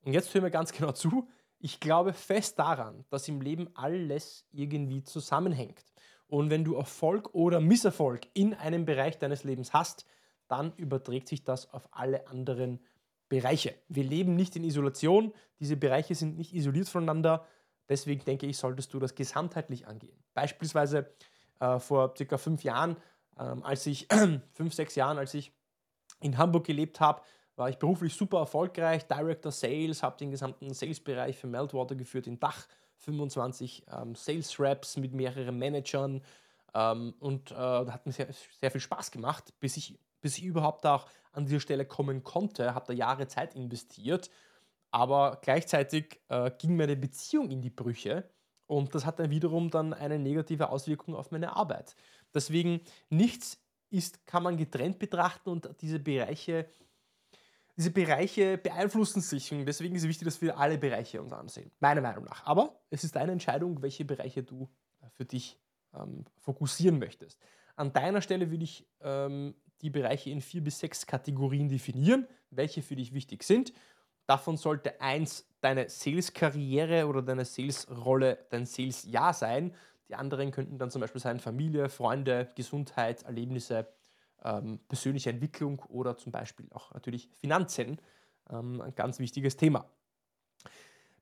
Und 0.04 0.12
jetzt 0.12 0.34
hören 0.34 0.42
wir 0.42 0.50
ganz 0.50 0.72
genau 0.76 0.90
zu. 0.90 1.28
Ich 1.60 1.78
glaube 1.78 2.12
fest 2.12 2.58
daran, 2.58 3.04
dass 3.10 3.28
im 3.28 3.40
Leben 3.40 3.68
alles 3.74 4.44
irgendwie 4.50 5.04
zusammenhängt. 5.04 5.91
Und 6.32 6.48
wenn 6.48 6.64
du 6.64 6.76
Erfolg 6.76 7.34
oder 7.34 7.60
Misserfolg 7.60 8.22
in 8.32 8.54
einem 8.54 8.86
Bereich 8.86 9.18
deines 9.18 9.44
Lebens 9.44 9.74
hast, 9.74 10.06
dann 10.48 10.72
überträgt 10.78 11.28
sich 11.28 11.44
das 11.44 11.70
auf 11.74 11.86
alle 11.90 12.26
anderen 12.26 12.80
Bereiche. 13.28 13.74
Wir 13.88 14.04
leben 14.04 14.34
nicht 14.34 14.56
in 14.56 14.64
Isolation, 14.64 15.34
diese 15.60 15.76
Bereiche 15.76 16.14
sind 16.14 16.38
nicht 16.38 16.54
isoliert 16.54 16.88
voneinander. 16.88 17.44
Deswegen 17.86 18.24
denke 18.24 18.46
ich, 18.46 18.56
solltest 18.56 18.94
du 18.94 18.98
das 18.98 19.14
gesamtheitlich 19.14 19.86
angehen. 19.86 20.16
Beispielsweise 20.32 21.12
äh, 21.60 21.78
vor 21.78 22.14
circa 22.16 22.38
fünf 22.38 22.64
Jahren, 22.64 22.96
ähm, 23.38 23.62
als 23.62 23.84
ich, 23.84 24.08
fünf, 24.54 24.72
sechs 24.72 24.94
Jahren, 24.94 25.18
als 25.18 25.34
ich 25.34 25.52
in 26.22 26.38
Hamburg 26.38 26.64
gelebt 26.64 26.98
habe, 26.98 27.20
war 27.56 27.68
ich 27.68 27.76
beruflich 27.76 28.14
super 28.14 28.38
erfolgreich, 28.38 29.06
Director 29.06 29.52
Sales, 29.52 30.02
habe 30.02 30.16
den 30.16 30.30
gesamten 30.30 30.72
Sales-Bereich 30.72 31.36
für 31.36 31.46
Meltwater 31.46 31.94
geführt 31.94 32.26
in 32.26 32.40
Dach 32.40 32.66
25 33.02 33.84
ähm, 33.90 34.14
Sales 34.14 34.58
Reps 34.58 34.96
mit 34.96 35.12
mehreren 35.12 35.58
Managern 35.58 36.22
ähm, 36.74 37.14
und 37.20 37.50
äh, 37.50 37.54
hat 37.54 38.06
mir 38.06 38.12
sehr, 38.12 38.28
sehr 38.60 38.70
viel 38.70 38.80
Spaß 38.80 39.10
gemacht, 39.10 39.52
bis 39.60 39.76
ich, 39.76 39.98
bis 40.20 40.38
ich 40.38 40.44
überhaupt 40.44 40.86
auch 40.86 41.06
an 41.32 41.46
diese 41.46 41.60
Stelle 41.60 41.84
kommen 41.84 42.22
konnte, 42.22 42.74
habe 42.74 42.86
da 42.86 42.92
Jahre 42.92 43.26
Zeit 43.26 43.54
investiert, 43.54 44.30
aber 44.90 45.38
gleichzeitig 45.42 46.20
äh, 46.28 46.50
ging 46.58 46.76
meine 46.76 46.96
Beziehung 46.96 47.50
in 47.50 47.60
die 47.60 47.70
Brüche 47.70 48.28
und 48.66 48.94
das 48.94 49.04
hat 49.04 49.18
dann 49.18 49.30
wiederum 49.30 49.70
dann 49.70 49.92
eine 49.92 50.18
negative 50.18 50.70
Auswirkung 50.70 51.14
auf 51.14 51.30
meine 51.30 51.56
Arbeit. 51.56 51.96
Deswegen 52.34 52.80
nichts 53.10 53.58
ist, 53.90 54.26
kann 54.26 54.42
man 54.42 54.56
getrennt 54.56 54.98
betrachten 54.98 55.50
und 55.50 55.68
diese 55.80 55.98
Bereiche 55.98 56.66
diese 57.82 57.90
Bereiche 57.90 58.58
beeinflussen 58.58 59.20
sich 59.20 59.50
und 59.50 59.66
deswegen 59.66 59.96
ist 59.96 60.02
es 60.02 60.08
wichtig, 60.08 60.24
dass 60.24 60.40
wir 60.40 60.56
alle 60.56 60.78
Bereiche 60.78 61.20
uns 61.20 61.32
ansehen. 61.32 61.72
Meiner 61.80 62.00
Meinung 62.00 62.24
nach. 62.24 62.46
Aber 62.46 62.80
es 62.90 63.02
ist 63.02 63.16
deine 63.16 63.32
Entscheidung, 63.32 63.82
welche 63.82 64.04
Bereiche 64.04 64.44
du 64.44 64.68
äh, 65.00 65.06
für 65.10 65.24
dich 65.24 65.58
ähm, 65.92 66.24
fokussieren 66.38 67.00
möchtest. 67.00 67.40
An 67.74 67.92
deiner 67.92 68.22
Stelle 68.22 68.52
würde 68.52 68.62
ich 68.62 68.86
ähm, 69.00 69.56
die 69.80 69.90
Bereiche 69.90 70.30
in 70.30 70.40
vier 70.40 70.62
bis 70.62 70.78
sechs 70.78 71.08
Kategorien 71.08 71.68
definieren, 71.68 72.28
welche 72.50 72.82
für 72.82 72.94
dich 72.94 73.12
wichtig 73.14 73.42
sind. 73.42 73.72
Davon 74.26 74.56
sollte 74.56 75.00
eins 75.00 75.44
deine 75.60 75.88
Sales-Karriere 75.88 77.08
oder 77.08 77.20
deine 77.20 77.44
Sales-Rolle, 77.44 78.46
dein 78.50 78.64
Sales-Jahr 78.64 79.34
sein. 79.34 79.74
Die 80.08 80.14
anderen 80.14 80.52
könnten 80.52 80.78
dann 80.78 80.92
zum 80.92 81.00
Beispiel 81.00 81.20
sein 81.20 81.40
Familie, 81.40 81.88
Freunde, 81.88 82.52
Gesundheit, 82.54 83.24
Erlebnisse, 83.24 83.88
ähm, 84.44 84.80
persönliche 84.88 85.30
Entwicklung 85.30 85.80
oder 85.88 86.16
zum 86.16 86.32
Beispiel 86.32 86.66
auch 86.70 86.92
natürlich 86.92 87.28
Finanzen. 87.36 88.00
Ähm, 88.50 88.80
ein 88.80 88.94
ganz 88.94 89.18
wichtiges 89.18 89.56
Thema. 89.56 89.88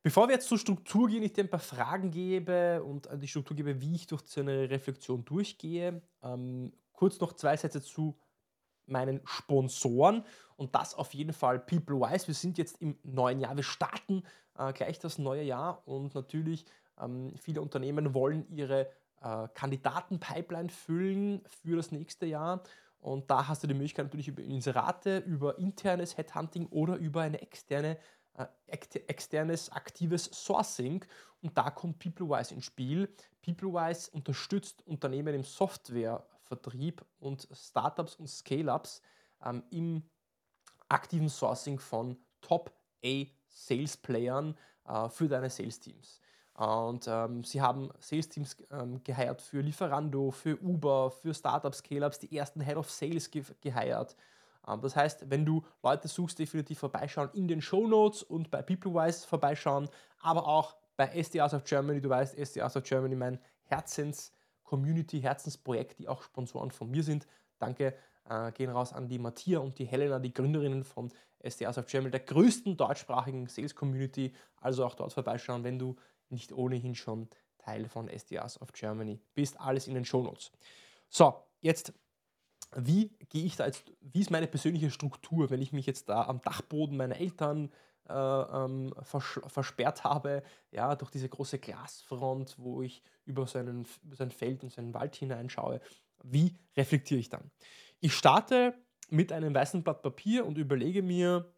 Bevor 0.02 0.28
wir 0.28 0.34
jetzt 0.34 0.48
zur 0.48 0.58
Struktur 0.58 1.08
gehen, 1.08 1.22
ich 1.22 1.34
dir 1.34 1.44
ein 1.44 1.50
paar 1.50 1.60
Fragen 1.60 2.10
gebe 2.10 2.82
und 2.82 3.08
die 3.20 3.28
Struktur 3.28 3.54
gebe, 3.54 3.82
wie 3.82 3.94
ich 3.94 4.06
durch 4.06 4.22
so 4.24 4.40
eine 4.40 4.70
Reflexion 4.70 5.24
durchgehe, 5.26 6.00
ähm, 6.22 6.72
kurz 6.92 7.20
noch 7.20 7.34
zwei 7.34 7.56
Sätze 7.56 7.82
zu 7.82 8.16
meinen 8.86 9.20
Sponsoren 9.24 10.24
und 10.56 10.74
das 10.74 10.94
auf 10.94 11.12
jeden 11.14 11.34
Fall 11.34 11.58
PeopleWise. 11.58 12.28
Wir 12.28 12.34
sind 12.34 12.56
jetzt 12.56 12.80
im 12.80 12.98
neuen 13.02 13.40
Jahr, 13.40 13.54
wir 13.56 13.62
starten 13.62 14.22
äh, 14.56 14.72
gleich 14.72 14.98
das 14.98 15.18
neue 15.18 15.42
Jahr 15.42 15.86
und 15.86 16.14
natürlich 16.14 16.64
ähm, 16.98 17.34
viele 17.36 17.60
Unternehmen 17.60 18.14
wollen 18.14 18.48
ihre 18.48 18.90
äh, 19.20 19.48
Kandidatenpipeline 19.54 20.70
füllen 20.70 21.42
für 21.46 21.76
das 21.76 21.92
nächste 21.92 22.26
Jahr 22.26 22.62
und 23.00 23.30
da 23.30 23.46
hast 23.48 23.62
du 23.62 23.66
die 23.66 23.74
Möglichkeit 23.74 24.06
natürlich 24.06 24.28
über 24.28 24.42
Inserate, 24.42 25.18
über 25.18 25.58
internes 25.58 26.16
Headhunting 26.16 26.66
oder 26.66 26.96
über 26.96 27.20
ein 27.22 27.34
externe, 27.34 27.98
äh, 28.34 28.46
externes 28.66 29.72
aktives 29.72 30.30
Sourcing. 30.32 31.04
Und 31.40 31.56
da 31.56 31.70
kommt 31.70 31.98
PeopleWise 31.98 32.54
ins 32.54 32.66
Spiel. 32.66 33.08
PeopleWise 33.40 34.10
unterstützt 34.10 34.86
Unternehmen 34.86 35.34
im 35.34 35.44
Softwarevertrieb 35.44 37.02
und 37.20 37.48
Startups 37.52 38.16
und 38.16 38.28
Scale-Ups 38.28 39.00
ähm, 39.44 39.62
im 39.70 40.02
aktiven 40.88 41.30
Sourcing 41.30 41.78
von 41.78 42.18
Top-A-Sales-Playern 42.42 44.58
äh, 44.86 45.08
für 45.08 45.28
deine 45.28 45.48
Sales-Teams. 45.48 46.20
Und 46.60 47.08
ähm, 47.08 47.42
sie 47.42 47.62
haben 47.62 47.88
Sales-Teams 48.00 48.58
ähm, 48.70 49.02
geheiert 49.02 49.40
für 49.40 49.62
Lieferando, 49.62 50.30
für 50.30 50.62
Uber, 50.62 51.10
für 51.10 51.32
Startups, 51.32 51.78
Scale-Ups, 51.78 52.18
die 52.18 52.36
ersten 52.36 52.60
Head 52.60 52.76
of 52.76 52.90
Sales 52.90 53.30
ge 53.30 53.42
geheiert. 53.62 54.14
Ähm, 54.68 54.82
das 54.82 54.94
heißt, 54.94 55.30
wenn 55.30 55.46
du 55.46 55.64
Leute 55.82 56.06
suchst, 56.06 56.38
definitiv 56.38 56.80
vorbeischauen 56.80 57.30
in 57.32 57.48
den 57.48 57.62
Show 57.62 57.86
Notes 57.86 58.22
und 58.22 58.50
bei 58.50 58.60
PeopleWise 58.60 59.26
vorbeischauen, 59.26 59.88
aber 60.20 60.46
auch 60.46 60.76
bei 60.98 61.06
SDRs 61.06 61.54
of 61.54 61.64
Germany. 61.64 61.98
Du 61.98 62.10
weißt, 62.10 62.36
SDRs 62.36 62.76
of 62.76 62.82
Germany, 62.82 63.16
mein 63.16 63.38
Herzens-Community, 63.62 65.22
Herzensprojekt, 65.22 65.98
die 65.98 66.08
auch 66.08 66.22
Sponsoren 66.22 66.72
von 66.72 66.90
mir 66.90 67.02
sind. 67.02 67.26
Danke 67.58 67.94
äh, 68.28 68.52
gehen 68.52 68.68
raus 68.68 68.92
an 68.92 69.08
die 69.08 69.18
Matthias 69.18 69.62
und 69.62 69.78
die 69.78 69.86
Helena, 69.86 70.18
die 70.18 70.34
Gründerinnen 70.34 70.84
von 70.84 71.10
SDRs 71.38 71.78
of 71.78 71.86
Germany, 71.86 72.10
der 72.10 72.20
größten 72.20 72.76
deutschsprachigen 72.76 73.46
Sales-Community. 73.46 74.34
Also 74.60 74.84
auch 74.84 74.94
dort 74.94 75.14
vorbeischauen, 75.14 75.64
wenn 75.64 75.78
du 75.78 75.96
nicht 76.32 76.52
ohnehin 76.52 76.94
schon 76.94 77.28
Teil 77.58 77.88
von 77.88 78.08
SDRs 78.08 78.60
of 78.60 78.72
Germany 78.72 79.20
bist. 79.34 79.60
Alles 79.60 79.86
in 79.86 79.94
den 79.94 80.04
Shownotes. 80.04 80.50
So, 81.08 81.34
jetzt, 81.60 81.92
wie 82.76 83.10
gehe 83.28 83.44
ich 83.44 83.56
da 83.56 83.66
jetzt, 83.66 83.92
wie 84.00 84.20
ist 84.20 84.30
meine 84.30 84.46
persönliche 84.46 84.90
Struktur, 84.90 85.50
wenn 85.50 85.62
ich 85.62 85.72
mich 85.72 85.86
jetzt 85.86 86.08
da 86.08 86.24
am 86.24 86.40
Dachboden 86.40 86.96
meiner 86.96 87.16
Eltern 87.16 87.70
äh, 88.08 88.12
ähm, 88.12 88.92
vers 89.02 89.40
versperrt 89.46 90.04
habe, 90.04 90.42
ja, 90.70 90.96
durch 90.96 91.10
diese 91.10 91.28
große 91.28 91.58
Glasfront, 91.58 92.56
wo 92.58 92.82
ich 92.82 93.02
über 93.24 93.46
so, 93.46 93.58
einen, 93.58 93.86
über 94.02 94.16
so 94.16 94.24
ein 94.24 94.30
Feld 94.30 94.62
und 94.62 94.70
so 94.70 94.80
einen 94.80 94.94
Wald 94.94 95.14
hineinschaue. 95.16 95.80
Wie 96.22 96.56
reflektiere 96.76 97.20
ich 97.20 97.28
dann? 97.28 97.50
Ich 98.00 98.14
starte 98.14 98.74
mit 99.10 99.32
einem 99.32 99.54
weißen 99.54 99.82
Blatt 99.82 100.02
Papier 100.02 100.46
und 100.46 100.58
überlege 100.58 101.02
mir 101.02 101.52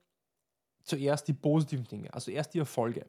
zuerst 0.83 1.29
die 1.29 1.33
positiven 1.35 1.87
Dinge, 1.87 2.13
also 2.13 2.31
erst 2.31 2.55
die 2.55 2.59
Erfolge. 2.59 3.07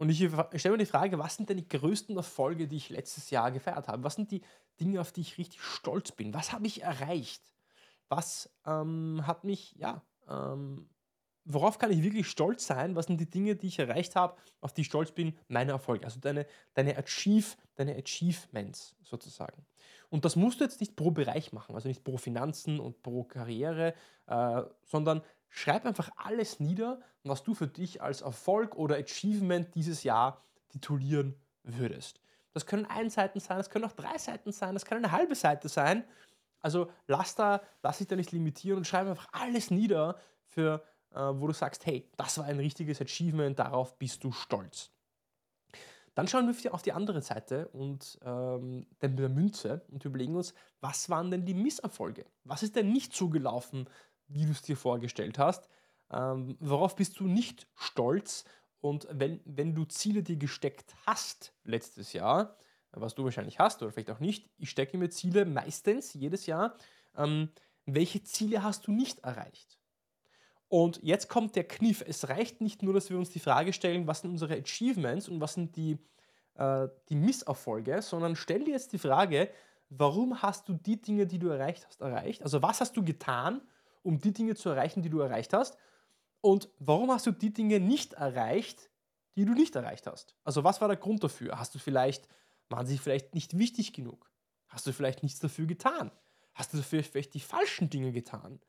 Und 0.00 0.08
ich 0.08 0.16
stelle 0.16 0.76
mir 0.76 0.78
die 0.78 0.86
Frage, 0.86 1.18
was 1.18 1.36
sind 1.36 1.50
denn 1.50 1.58
die 1.58 1.68
größten 1.68 2.16
Erfolge, 2.16 2.66
die 2.66 2.78
ich 2.78 2.88
letztes 2.88 3.28
Jahr 3.28 3.52
gefeiert 3.52 3.86
habe? 3.86 4.02
Was 4.02 4.14
sind 4.14 4.30
die 4.30 4.40
Dinge, 4.80 4.98
auf 4.98 5.12
die 5.12 5.20
ich 5.20 5.36
richtig 5.36 5.60
stolz 5.60 6.10
bin? 6.12 6.32
Was 6.32 6.54
habe 6.54 6.66
ich 6.66 6.82
erreicht? 6.82 7.42
Was 8.08 8.48
ähm, 8.64 9.26
hat 9.26 9.44
mich, 9.44 9.74
ja, 9.76 10.00
ähm, 10.26 10.88
worauf 11.44 11.76
kann 11.76 11.90
ich 11.90 12.02
wirklich 12.02 12.28
stolz 12.28 12.66
sein? 12.66 12.96
Was 12.96 13.08
sind 13.08 13.20
die 13.20 13.28
Dinge, 13.28 13.56
die 13.56 13.66
ich 13.66 13.78
erreicht 13.78 14.16
habe, 14.16 14.38
auf 14.62 14.72
die 14.72 14.80
ich 14.80 14.86
stolz 14.86 15.12
bin? 15.12 15.36
Meine 15.48 15.72
Erfolge, 15.72 16.06
also 16.06 16.18
deine, 16.18 16.46
deine, 16.72 16.96
Achieve, 16.96 17.58
deine 17.74 17.94
Achievements 17.94 18.96
sozusagen. 19.02 19.66
Und 20.08 20.24
das 20.24 20.34
musst 20.34 20.60
du 20.60 20.64
jetzt 20.64 20.80
nicht 20.80 20.96
pro 20.96 21.10
Bereich 21.10 21.52
machen, 21.52 21.74
also 21.74 21.88
nicht 21.88 22.04
pro 22.04 22.16
Finanzen 22.16 22.80
und 22.80 23.02
pro 23.02 23.24
Karriere, 23.24 23.92
äh, 24.28 24.62
sondern 24.82 25.20
schreib 25.50 25.84
einfach 25.84 26.10
alles 26.16 26.60
nieder, 26.60 27.00
was 27.24 27.42
du 27.42 27.54
für 27.54 27.66
dich 27.66 28.00
als 28.00 28.22
Erfolg 28.22 28.76
oder 28.76 28.96
Achievement 28.96 29.74
dieses 29.74 30.04
Jahr 30.04 30.42
titulieren 30.70 31.34
würdest. 31.62 32.20
Das 32.52 32.66
können 32.66 32.86
ein 32.86 33.10
Seiten 33.10 33.40
sein, 33.40 33.58
das 33.58 33.70
können 33.70 33.84
auch 33.84 33.92
drei 33.92 34.16
Seiten 34.18 34.52
sein, 34.52 34.74
das 34.74 34.84
kann 34.84 34.98
eine 34.98 35.12
halbe 35.12 35.34
Seite 35.34 35.68
sein. 35.68 36.04
Also 36.60 36.90
lass, 37.06 37.34
da, 37.34 37.60
lass 37.82 37.98
dich 37.98 38.06
da 38.08 38.16
nicht 38.16 38.32
limitieren 38.32 38.78
und 38.78 38.86
schreib 38.86 39.06
einfach 39.06 39.28
alles 39.32 39.70
nieder, 39.70 40.18
für, 40.50 40.82
äh, 41.12 41.20
wo 41.20 41.46
du 41.46 41.52
sagst, 41.52 41.86
hey, 41.86 42.08
das 42.16 42.38
war 42.38 42.46
ein 42.46 42.58
richtiges 42.58 43.00
Achievement, 43.00 43.58
darauf 43.58 43.98
bist 43.98 44.24
du 44.24 44.32
stolz. 44.32 44.90
Dann 46.14 46.26
schauen 46.26 46.52
wir 46.52 46.74
auf 46.74 46.82
die 46.82 46.92
andere 46.92 47.22
Seite 47.22 47.68
und 47.68 48.18
ähm, 48.24 48.86
der 49.00 49.28
Münze 49.28 49.84
und 49.88 50.04
überlegen 50.04 50.34
uns, 50.34 50.54
was 50.80 51.08
waren 51.08 51.30
denn 51.30 51.46
die 51.46 51.54
Misserfolge? 51.54 52.26
Was 52.44 52.62
ist 52.64 52.74
denn 52.74 52.92
nicht 52.92 53.14
so 53.14 53.30
gelaufen, 53.30 53.88
wie 54.30 54.46
du 54.46 54.52
es 54.52 54.62
dir 54.62 54.76
vorgestellt 54.76 55.38
hast? 55.38 55.68
Ähm, 56.10 56.56
worauf 56.60 56.96
bist 56.96 57.20
du 57.20 57.24
nicht 57.24 57.66
stolz? 57.76 58.44
Und 58.80 59.06
wenn, 59.10 59.40
wenn 59.44 59.74
du 59.74 59.84
Ziele 59.84 60.22
dir 60.22 60.36
gesteckt 60.36 60.94
hast 61.06 61.52
letztes 61.64 62.12
Jahr, 62.12 62.56
was 62.92 63.14
du 63.14 63.24
wahrscheinlich 63.24 63.58
hast 63.58 63.82
oder 63.82 63.92
vielleicht 63.92 64.10
auch 64.10 64.20
nicht, 64.20 64.48
ich 64.56 64.70
stecke 64.70 64.96
mir 64.96 65.10
Ziele 65.10 65.44
meistens 65.44 66.14
jedes 66.14 66.46
Jahr, 66.46 66.74
ähm, 67.16 67.50
welche 67.86 68.22
Ziele 68.22 68.62
hast 68.62 68.86
du 68.86 68.92
nicht 68.92 69.20
erreicht? 69.20 69.78
Und 70.68 71.02
jetzt 71.02 71.28
kommt 71.28 71.56
der 71.56 71.64
Kniff. 71.64 72.02
Es 72.06 72.28
reicht 72.28 72.60
nicht 72.60 72.82
nur, 72.82 72.94
dass 72.94 73.10
wir 73.10 73.18
uns 73.18 73.30
die 73.30 73.40
Frage 73.40 73.72
stellen, 73.72 74.06
was 74.06 74.20
sind 74.20 74.30
unsere 74.30 74.54
Achievements 74.54 75.28
und 75.28 75.40
was 75.40 75.54
sind 75.54 75.74
die, 75.76 75.98
äh, 76.54 76.88
die 77.08 77.16
Misserfolge, 77.16 78.02
sondern 78.02 78.36
stell 78.36 78.64
dir 78.64 78.72
jetzt 78.72 78.92
die 78.92 78.98
Frage, 78.98 79.50
warum 79.88 80.42
hast 80.42 80.68
du 80.68 80.74
die 80.74 81.00
Dinge, 81.00 81.26
die 81.26 81.40
du 81.40 81.48
erreicht 81.48 81.86
hast, 81.86 82.00
erreicht? 82.00 82.42
Also 82.42 82.62
was 82.62 82.80
hast 82.80 82.96
du 82.96 83.04
getan, 83.04 83.60
um 84.02 84.18
die 84.18 84.32
Dinge 84.32 84.54
zu 84.54 84.68
erreichen, 84.70 85.02
die 85.02 85.10
du 85.10 85.20
erreicht 85.20 85.52
hast? 85.52 85.76
Und 86.40 86.68
warum 86.78 87.10
hast 87.10 87.26
du 87.26 87.32
die 87.32 87.52
Dinge 87.52 87.80
nicht 87.80 88.14
erreicht, 88.14 88.90
die 89.36 89.44
du 89.44 89.52
nicht 89.52 89.76
erreicht 89.76 90.06
hast? 90.06 90.34
Also 90.44 90.64
was 90.64 90.80
war 90.80 90.88
der 90.88 90.96
Grund 90.96 91.22
dafür? 91.22 91.58
Hast 91.58 91.74
du 91.74 91.78
vielleicht, 91.78 92.28
waren 92.68 92.86
sie 92.86 92.98
vielleicht 92.98 93.34
nicht 93.34 93.58
wichtig 93.58 93.92
genug? 93.92 94.30
Hast 94.68 94.86
du 94.86 94.92
vielleicht 94.92 95.22
nichts 95.22 95.40
dafür 95.40 95.66
getan? 95.66 96.10
Hast 96.54 96.72
du 96.72 96.78
dafür 96.78 97.02
vielleicht 97.02 97.34
die 97.34 97.40
falschen 97.40 97.90
Dinge 97.90 98.12
getan? 98.12 98.60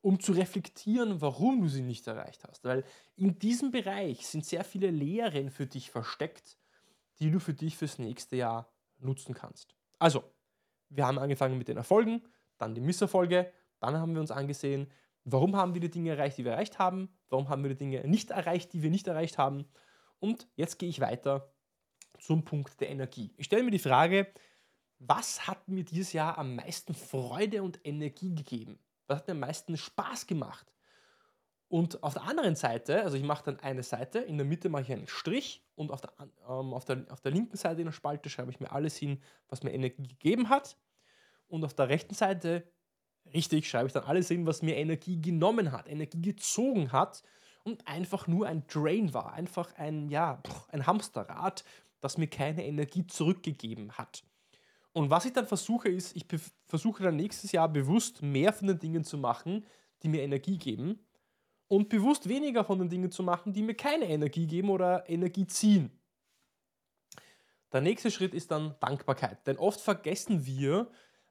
um 0.00 0.20
zu 0.20 0.32
reflektieren, 0.32 1.20
warum 1.20 1.60
du 1.60 1.68
sie 1.68 1.82
nicht 1.82 2.06
erreicht 2.06 2.44
hast. 2.44 2.64
Weil 2.64 2.84
in 3.16 3.38
diesem 3.38 3.70
Bereich 3.70 4.26
sind 4.26 4.44
sehr 4.44 4.64
viele 4.64 4.90
Lehren 4.90 5.50
für 5.50 5.66
dich 5.66 5.90
versteckt, 5.90 6.56
die 7.18 7.30
du 7.30 7.40
für 7.40 7.54
dich 7.54 7.76
fürs 7.76 7.98
nächste 7.98 8.36
Jahr 8.36 8.72
nutzen 8.98 9.34
kannst. 9.34 9.74
Also, 9.98 10.24
wir 10.88 11.06
haben 11.06 11.18
angefangen 11.18 11.58
mit 11.58 11.68
den 11.68 11.76
Erfolgen, 11.76 12.22
dann 12.58 12.74
die 12.74 12.80
Misserfolge, 12.80 13.52
dann 13.80 13.96
haben 13.96 14.14
wir 14.14 14.20
uns 14.20 14.30
angesehen, 14.30 14.90
warum 15.24 15.56
haben 15.56 15.74
wir 15.74 15.80
die 15.80 15.90
Dinge 15.90 16.10
erreicht, 16.10 16.38
die 16.38 16.44
wir 16.44 16.52
erreicht 16.52 16.78
haben, 16.78 17.08
warum 17.28 17.48
haben 17.48 17.62
wir 17.62 17.70
die 17.70 17.76
Dinge 17.76 18.06
nicht 18.06 18.30
erreicht, 18.30 18.72
die 18.72 18.82
wir 18.82 18.90
nicht 18.90 19.06
erreicht 19.06 19.38
haben. 19.38 19.66
Und 20.20 20.48
jetzt 20.56 20.78
gehe 20.78 20.88
ich 20.88 21.00
weiter 21.00 21.52
zum 22.18 22.44
Punkt 22.44 22.80
der 22.80 22.90
Energie. 22.90 23.32
Ich 23.36 23.46
stelle 23.46 23.62
mir 23.62 23.70
die 23.70 23.78
Frage, 23.78 24.26
was 24.98 25.46
hat 25.46 25.68
mir 25.68 25.84
dieses 25.84 26.12
Jahr 26.12 26.38
am 26.38 26.56
meisten 26.56 26.94
Freude 26.94 27.62
und 27.62 27.78
Energie 27.84 28.34
gegeben? 28.34 28.80
was 29.08 29.18
hat 29.18 29.26
mir 29.26 29.32
am 29.32 29.40
meisten 29.40 29.76
Spaß 29.76 30.26
gemacht? 30.26 30.72
Und 31.68 32.02
auf 32.02 32.14
der 32.14 32.22
anderen 32.22 32.54
Seite, 32.54 33.02
also 33.02 33.16
ich 33.16 33.22
mache 33.22 33.44
dann 33.44 33.60
eine 33.60 33.82
Seite, 33.82 34.20
in 34.20 34.38
der 34.38 34.46
Mitte 34.46 34.68
mache 34.68 34.82
ich 34.82 34.92
einen 34.92 35.08
Strich 35.08 35.66
und 35.74 35.90
auf 35.90 36.00
der, 36.00 36.12
ähm, 36.48 36.72
auf, 36.72 36.84
der, 36.84 37.04
auf 37.10 37.20
der 37.20 37.32
linken 37.32 37.56
Seite 37.56 37.80
in 37.80 37.86
der 37.86 37.92
Spalte 37.92 38.30
schreibe 38.30 38.50
ich 38.50 38.60
mir 38.60 38.72
alles 38.72 38.96
hin, 38.96 39.20
was 39.48 39.62
mir 39.62 39.72
Energie 39.72 40.06
gegeben 40.06 40.48
hat. 40.48 40.78
Und 41.46 41.64
auf 41.64 41.74
der 41.74 41.88
rechten 41.88 42.14
Seite, 42.14 42.70
richtig, 43.34 43.68
schreibe 43.68 43.86
ich 43.86 43.92
dann 43.92 44.04
alles 44.04 44.28
hin, 44.28 44.46
was 44.46 44.62
mir 44.62 44.76
Energie 44.76 45.20
genommen 45.20 45.72
hat, 45.72 45.88
Energie 45.88 46.22
gezogen 46.22 46.92
hat 46.92 47.22
und 47.64 47.86
einfach 47.86 48.26
nur 48.26 48.46
ein 48.46 48.64
Drain 48.66 49.12
war, 49.14 49.32
einfach 49.32 49.74
ein, 49.76 50.08
ja, 50.08 50.42
ein 50.68 50.86
Hamsterrad, 50.86 51.64
das 52.00 52.18
mir 52.18 52.28
keine 52.28 52.66
Energie 52.66 53.06
zurückgegeben 53.06 53.92
hat. 53.92 54.22
Und 54.92 55.10
was 55.10 55.24
ich 55.24 55.32
dann 55.32 55.46
versuche, 55.46 55.88
ist, 55.88 56.16
ich 56.16 56.26
versuche 56.66 57.02
dann 57.02 57.16
nächstes 57.16 57.52
Jahr 57.52 57.68
bewusst 57.68 58.22
mehr 58.22 58.52
von 58.52 58.68
den 58.68 58.78
Dingen 58.78 59.04
zu 59.04 59.18
machen, 59.18 59.66
die 60.02 60.08
mir 60.08 60.22
Energie 60.22 60.58
geben 60.58 61.00
und 61.68 61.88
bewusst 61.88 62.28
weniger 62.28 62.64
von 62.64 62.78
den 62.78 62.88
Dingen 62.88 63.10
zu 63.10 63.22
machen, 63.22 63.52
die 63.52 63.62
mir 63.62 63.74
keine 63.74 64.06
Energie 64.06 64.46
geben 64.46 64.70
oder 64.70 65.08
Energie 65.08 65.46
ziehen. 65.46 65.90
Der 67.72 67.82
nächste 67.82 68.10
Schritt 68.10 68.34
ist 68.34 68.50
dann 68.50 68.74
Dankbarkeit. 68.80 69.46
Denn 69.46 69.58
oft 69.58 69.80
vergessen 69.80 70.46
wir, 70.46 70.90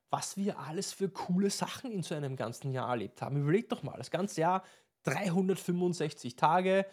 was 0.09 0.37
wir 0.37 0.59
alles 0.59 0.93
für 0.93 1.09
coole 1.09 1.49
Sachen 1.49 1.91
in 1.91 2.03
so 2.03 2.15
einem 2.15 2.35
ganzen 2.35 2.71
Jahr 2.71 2.89
erlebt 2.89 3.21
haben. 3.21 3.37
Überleg 3.37 3.69
doch 3.69 3.83
mal, 3.83 3.97
das 3.97 4.11
ganze 4.11 4.41
Jahr 4.41 4.63
365 5.03 6.35
Tage. 6.35 6.85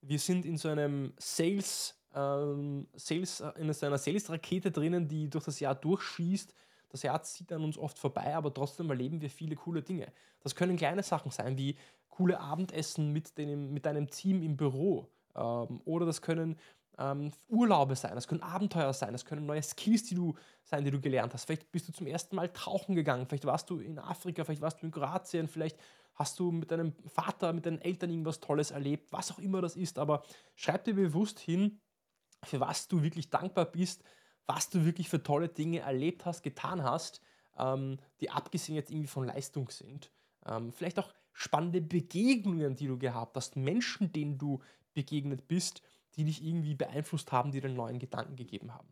Wir 0.00 0.18
sind 0.18 0.44
in 0.44 0.56
so 0.56 0.68
einem 0.68 1.12
Sales- 1.18 1.96
ähm, 2.14 2.88
Sales, 2.94 3.40
äh, 3.40 3.52
in 3.56 3.70
einer 3.70 3.98
Sales-Rakete 3.98 4.70
drinnen, 4.70 5.08
die 5.08 5.28
durch 5.30 5.44
das 5.44 5.60
Jahr 5.60 5.74
durchschießt. 5.74 6.54
Das 6.88 7.02
Jahr 7.02 7.22
zieht 7.22 7.52
an 7.52 7.62
uns 7.62 7.78
oft 7.78 7.98
vorbei, 7.98 8.34
aber 8.34 8.52
trotzdem 8.52 8.90
erleben 8.90 9.20
wir 9.20 9.30
viele 9.30 9.54
coole 9.54 9.82
Dinge. 9.82 10.12
Das 10.40 10.56
können 10.56 10.76
kleine 10.76 11.02
Sachen 11.02 11.30
sein, 11.30 11.56
wie 11.56 11.76
coole 12.08 12.40
Abendessen 12.40 13.12
mit, 13.12 13.38
dem, 13.38 13.72
mit 13.72 13.86
deinem 13.86 14.10
Team 14.10 14.42
im 14.42 14.56
Büro. 14.56 15.08
Ähm, 15.36 15.80
oder 15.84 16.06
das 16.06 16.20
können 16.20 16.56
ähm, 16.98 17.32
Urlaube 17.48 17.96
sein, 17.96 18.14
das 18.14 18.28
können 18.28 18.42
Abenteuer 18.42 18.92
sein, 18.92 19.12
das 19.12 19.24
können 19.24 19.46
neue 19.46 19.62
Skills 19.62 20.04
die 20.04 20.14
du, 20.14 20.34
sein, 20.64 20.84
die 20.84 20.90
du 20.90 21.00
gelernt 21.00 21.34
hast. 21.34 21.44
Vielleicht 21.44 21.70
bist 21.72 21.88
du 21.88 21.92
zum 21.92 22.06
ersten 22.06 22.36
Mal 22.36 22.48
tauchen 22.48 22.94
gegangen, 22.94 23.26
vielleicht 23.26 23.46
warst 23.46 23.70
du 23.70 23.78
in 23.78 23.98
Afrika, 23.98 24.44
vielleicht 24.44 24.62
warst 24.62 24.82
du 24.82 24.86
in 24.86 24.92
Kroatien, 24.92 25.48
vielleicht 25.48 25.78
hast 26.14 26.38
du 26.38 26.50
mit 26.52 26.70
deinem 26.70 26.92
Vater, 27.06 27.52
mit 27.52 27.64
deinen 27.64 27.80
Eltern 27.80 28.10
irgendwas 28.10 28.40
Tolles 28.40 28.70
erlebt, 28.70 29.12
was 29.12 29.32
auch 29.32 29.38
immer 29.38 29.62
das 29.62 29.76
ist. 29.76 29.98
Aber 29.98 30.22
schreib 30.54 30.84
dir 30.84 30.94
bewusst 30.94 31.38
hin, 31.38 31.80
für 32.44 32.60
was 32.60 32.88
du 32.88 33.02
wirklich 33.02 33.30
dankbar 33.30 33.64
bist, 33.64 34.04
was 34.46 34.68
du 34.68 34.84
wirklich 34.84 35.08
für 35.08 35.22
tolle 35.22 35.48
Dinge 35.48 35.80
erlebt 35.80 36.26
hast, 36.26 36.42
getan 36.42 36.82
hast, 36.82 37.22
ähm, 37.58 37.98
die 38.20 38.30
abgesehen 38.30 38.76
jetzt 38.76 38.90
irgendwie 38.90 39.06
von 39.06 39.24
Leistung 39.24 39.70
sind. 39.70 40.10
Ähm, 40.46 40.72
vielleicht 40.72 40.98
auch 40.98 41.12
spannende 41.32 41.80
Begegnungen, 41.80 42.76
die 42.76 42.86
du 42.86 42.98
gehabt 42.98 43.36
hast, 43.36 43.56
Menschen, 43.56 44.12
denen 44.12 44.38
du 44.38 44.60
begegnet 44.92 45.48
bist, 45.48 45.82
die 46.16 46.24
dich 46.24 46.44
irgendwie 46.44 46.74
beeinflusst 46.74 47.32
haben, 47.32 47.52
die 47.52 47.60
dir 47.60 47.68
neuen 47.68 47.98
Gedanken 47.98 48.36
gegeben 48.36 48.74
haben. 48.74 48.88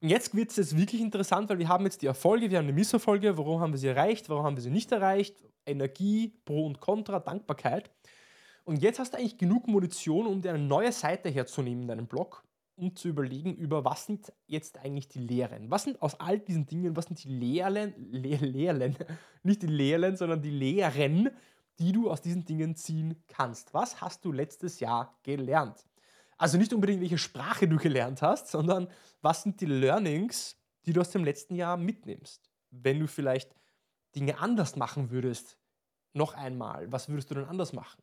Und 0.00 0.08
jetzt 0.08 0.34
wird 0.34 0.56
es 0.56 0.76
wirklich 0.76 1.00
interessant, 1.00 1.48
weil 1.48 1.58
wir 1.58 1.68
haben 1.68 1.84
jetzt 1.84 2.02
die 2.02 2.06
Erfolge, 2.06 2.50
wir 2.50 2.58
haben 2.58 2.64
eine 2.64 2.72
Misserfolge, 2.72 3.38
warum 3.38 3.60
haben 3.60 3.72
wir 3.72 3.78
sie 3.78 3.88
erreicht, 3.88 4.28
warum 4.28 4.44
haben 4.44 4.56
wir 4.56 4.62
sie 4.62 4.70
nicht 4.70 4.90
erreicht, 4.90 5.36
Energie, 5.64 6.28
Pro 6.44 6.66
und 6.66 6.80
Contra, 6.80 7.20
Dankbarkeit. 7.20 7.90
Und 8.64 8.82
jetzt 8.82 8.98
hast 8.98 9.12
du 9.12 9.18
eigentlich 9.18 9.38
genug 9.38 9.68
Munition, 9.68 10.26
um 10.26 10.42
dir 10.42 10.50
eine 10.50 10.62
neue 10.62 10.90
Seite 10.90 11.28
herzunehmen 11.28 11.82
in 11.82 11.88
deinem 11.88 12.06
Blog 12.06 12.44
um 12.76 12.96
zu 12.96 13.08
überlegen, 13.08 13.54
über 13.54 13.84
was 13.84 14.06
sind 14.06 14.32
jetzt 14.46 14.78
eigentlich 14.78 15.08
die 15.08 15.20
Lehren. 15.20 15.70
Was 15.70 15.84
sind 15.84 16.00
aus 16.00 16.18
all 16.18 16.38
diesen 16.38 16.66
Dingen, 16.66 16.96
was 16.96 17.06
sind 17.06 17.22
die 17.22 17.28
Lehren, 17.28 17.94
Le 18.10 18.36
Lehren, 18.36 18.96
nicht 19.42 19.62
die 19.62 19.66
Lehren, 19.66 20.16
sondern 20.16 20.42
die 20.42 20.50
Lehren, 20.50 21.30
die 21.78 21.92
du 21.92 22.10
aus 22.10 22.20
diesen 22.20 22.44
Dingen 22.44 22.76
ziehen 22.76 23.22
kannst. 23.28 23.74
Was 23.74 24.00
hast 24.00 24.24
du 24.24 24.32
letztes 24.32 24.80
Jahr 24.80 25.18
gelernt? 25.22 25.86
Also 26.36 26.58
nicht 26.58 26.72
unbedingt, 26.72 27.00
welche 27.00 27.18
Sprache 27.18 27.68
du 27.68 27.76
gelernt 27.76 28.22
hast, 28.22 28.48
sondern 28.48 28.88
was 29.20 29.42
sind 29.42 29.60
die 29.60 29.66
Learnings, 29.66 30.56
die 30.86 30.92
du 30.92 31.00
aus 31.00 31.10
dem 31.10 31.24
letzten 31.24 31.54
Jahr 31.54 31.76
mitnimmst? 31.76 32.50
Wenn 32.70 33.00
du 33.00 33.06
vielleicht 33.06 33.54
Dinge 34.14 34.38
anders 34.38 34.76
machen 34.76 35.10
würdest, 35.10 35.58
noch 36.12 36.34
einmal, 36.34 36.90
was 36.92 37.08
würdest 37.08 37.30
du 37.30 37.34
dann 37.34 37.46
anders 37.46 37.72
machen? 37.72 38.02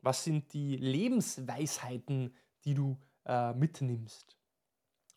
Was 0.00 0.24
sind 0.24 0.52
die 0.52 0.76
Lebensweisheiten, 0.76 2.34
die 2.64 2.74
du 2.74 2.98
äh, 3.24 3.52
mitnimmst? 3.52 4.36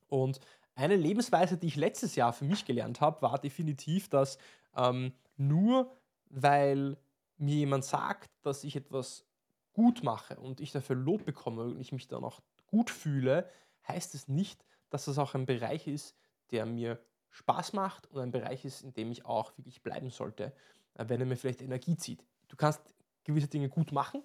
Und 0.08 0.40
eine 0.76 0.96
Lebensweise, 0.96 1.58
die 1.58 1.68
ich 1.68 1.76
letztes 1.76 2.16
Jahr 2.16 2.34
für 2.34 2.46
mich 2.46 2.66
gelernt 2.66 3.02
habe, 3.02 3.22
war 3.22 3.40
definitiv, 3.40 4.10
dass 4.10 4.38
ähm, 4.76 5.14
nur 5.38 5.96
weil 6.30 6.98
mir 7.42 7.56
jemand 7.56 7.84
sagt, 7.84 8.30
dass 8.44 8.64
ich 8.64 8.76
etwas 8.76 9.26
gut 9.74 10.04
mache 10.04 10.40
und 10.40 10.62
ich 10.62 10.72
dafür 10.72 10.96
Lob 10.96 11.26
bekomme 11.26 11.64
und 11.64 11.80
ich 11.80 11.92
mich 11.92 12.08
dann 12.08 12.24
auch 12.24 12.42
gut 12.68 12.90
fühle, 12.90 13.50
heißt 13.88 14.16
es 14.16 14.28
nicht, 14.28 14.66
dass 14.90 15.06
das 15.06 15.18
auch 15.18 15.34
ein 15.36 15.46
Bereich 15.46 15.88
ist, 15.88 16.16
der 16.52 16.66
mir 16.66 17.00
Spaß 17.30 17.74
macht 17.74 18.08
und 18.08 18.20
ein 18.20 18.32
Bereich 18.32 18.66
ist, 18.66 18.82
in 18.82 18.94
dem 18.94 19.12
ich 19.12 19.26
auch 19.26 19.58
wirklich 19.58 19.82
bleiben 19.82 20.10
sollte, 20.10 20.54
äh, 20.96 21.06
wenn 21.08 21.20
er 21.20 21.26
mir 21.26 21.38
vielleicht 21.38 21.62
Energie 21.62 21.96
zieht. 21.96 22.24
Du 22.50 22.56
kannst 22.56 22.82
gewisse 23.24 23.48
Dinge 23.48 23.70
gut 23.70 23.92
machen, 23.92 24.24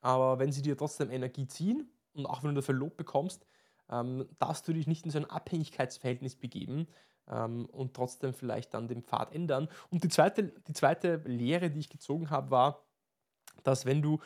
aber 0.00 0.38
wenn 0.38 0.52
sie 0.52 0.62
dir 0.62 0.76
trotzdem 0.76 1.10
Energie 1.10 1.46
ziehen 1.46 1.90
und 2.14 2.26
auch 2.26 2.42
wenn 2.42 2.54
du 2.54 2.60
dafür 2.60 2.74
Lob 2.74 2.96
bekommst, 2.96 3.46
ähm, 3.90 4.26
darfst 4.38 4.66
du 4.66 4.72
dich 4.72 4.86
nicht 4.86 5.04
in 5.04 5.10
so 5.10 5.18
ein 5.18 5.28
Abhängigkeitsverhältnis 5.28 6.36
begeben 6.36 6.88
ähm, 7.28 7.66
und 7.66 7.94
trotzdem 7.94 8.34
vielleicht 8.34 8.74
dann 8.74 8.88
den 8.88 9.02
Pfad 9.02 9.34
ändern. 9.34 9.68
Und 9.90 10.04
die 10.04 10.08
zweite, 10.08 10.44
die 10.44 10.72
zweite 10.72 11.16
Lehre, 11.24 11.70
die 11.70 11.80
ich 11.80 11.90
gezogen 11.90 12.30
habe, 12.30 12.50
war, 12.50 12.84
dass 13.62 13.86
wenn 13.86 14.02
du 14.02 14.20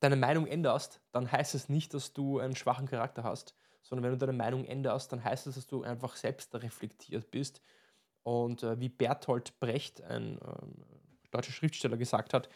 deine 0.00 0.16
Meinung 0.16 0.46
änderst, 0.46 1.00
dann 1.12 1.30
heißt 1.30 1.54
es 1.54 1.68
nicht, 1.68 1.94
dass 1.94 2.12
du 2.12 2.38
einen 2.38 2.56
schwachen 2.56 2.88
Charakter 2.88 3.22
hast, 3.22 3.54
sondern 3.82 4.04
wenn 4.04 4.18
du 4.18 4.26
deine 4.26 4.36
Meinung 4.36 4.64
änderst, 4.64 5.12
dann 5.12 5.22
heißt 5.22 5.46
es, 5.46 5.54
dass 5.54 5.66
du 5.66 5.82
einfach 5.82 6.16
selbst 6.16 6.54
reflektiert 6.54 7.30
bist. 7.30 7.62
Und 8.24 8.62
äh, 8.62 8.78
wie 8.80 8.88
Bertolt 8.88 9.58
Brecht, 9.60 10.02
ein 10.02 10.38
äh, 10.38 11.30
deutscher 11.30 11.52
Schriftsteller, 11.52 11.96
gesagt 11.96 12.34
hat, 12.34 12.48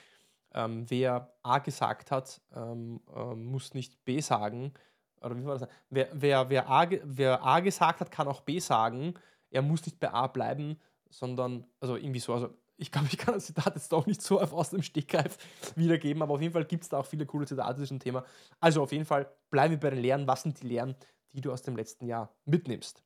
ähm, 0.54 0.88
wer 0.88 1.34
A 1.42 1.58
gesagt 1.58 2.10
hat, 2.10 2.40
ähm, 2.54 3.00
ähm, 3.14 3.44
muss 3.46 3.74
nicht 3.74 4.04
B 4.04 4.20
sagen. 4.20 4.72
Oder 5.20 5.36
wie 5.36 5.44
war 5.44 5.58
das? 5.58 5.68
Wer, 5.90 6.08
wer, 6.12 6.48
wer, 6.50 6.68
A, 6.68 6.86
wer 7.02 7.44
A 7.44 7.60
gesagt 7.60 8.00
hat, 8.00 8.10
kann 8.10 8.28
auch 8.28 8.40
B 8.40 8.58
sagen. 8.58 9.14
Er 9.56 9.62
muss 9.62 9.86
nicht 9.86 9.98
bei 9.98 10.12
A 10.12 10.26
bleiben, 10.26 10.78
sondern, 11.08 11.66
also 11.80 11.96
irgendwie 11.96 12.20
so, 12.20 12.34
also 12.34 12.50
ich 12.76 12.92
glaube, 12.92 13.08
ich 13.10 13.16
kann 13.16 13.32
das 13.32 13.46
Zitat 13.46 13.74
jetzt 13.74 13.90
doch 13.90 14.06
nicht 14.06 14.20
so 14.20 14.38
aus 14.40 14.70
dem 14.70 14.82
Stegreif 14.82 15.38
wiedergeben, 15.76 16.22
aber 16.22 16.34
auf 16.34 16.42
jeden 16.42 16.52
Fall 16.52 16.66
gibt 16.66 16.82
es 16.82 16.90
da 16.90 16.98
auch 16.98 17.06
viele 17.06 17.24
coole 17.24 17.46
Zitate 17.46 17.76
zu 17.76 17.82
diesem 17.82 18.00
Thema. 18.00 18.24
Also 18.60 18.82
auf 18.82 18.92
jeden 18.92 19.06
Fall 19.06 19.30
bleiben 19.50 19.72
wir 19.72 19.80
bei 19.80 19.90
den 19.90 20.00
Lehren. 20.00 20.26
Was 20.26 20.42
sind 20.42 20.60
die 20.60 20.66
Lehren, 20.66 20.94
die 21.32 21.40
du 21.40 21.52
aus 21.52 21.62
dem 21.62 21.74
letzten 21.74 22.06
Jahr 22.06 22.34
mitnimmst? 22.44 23.02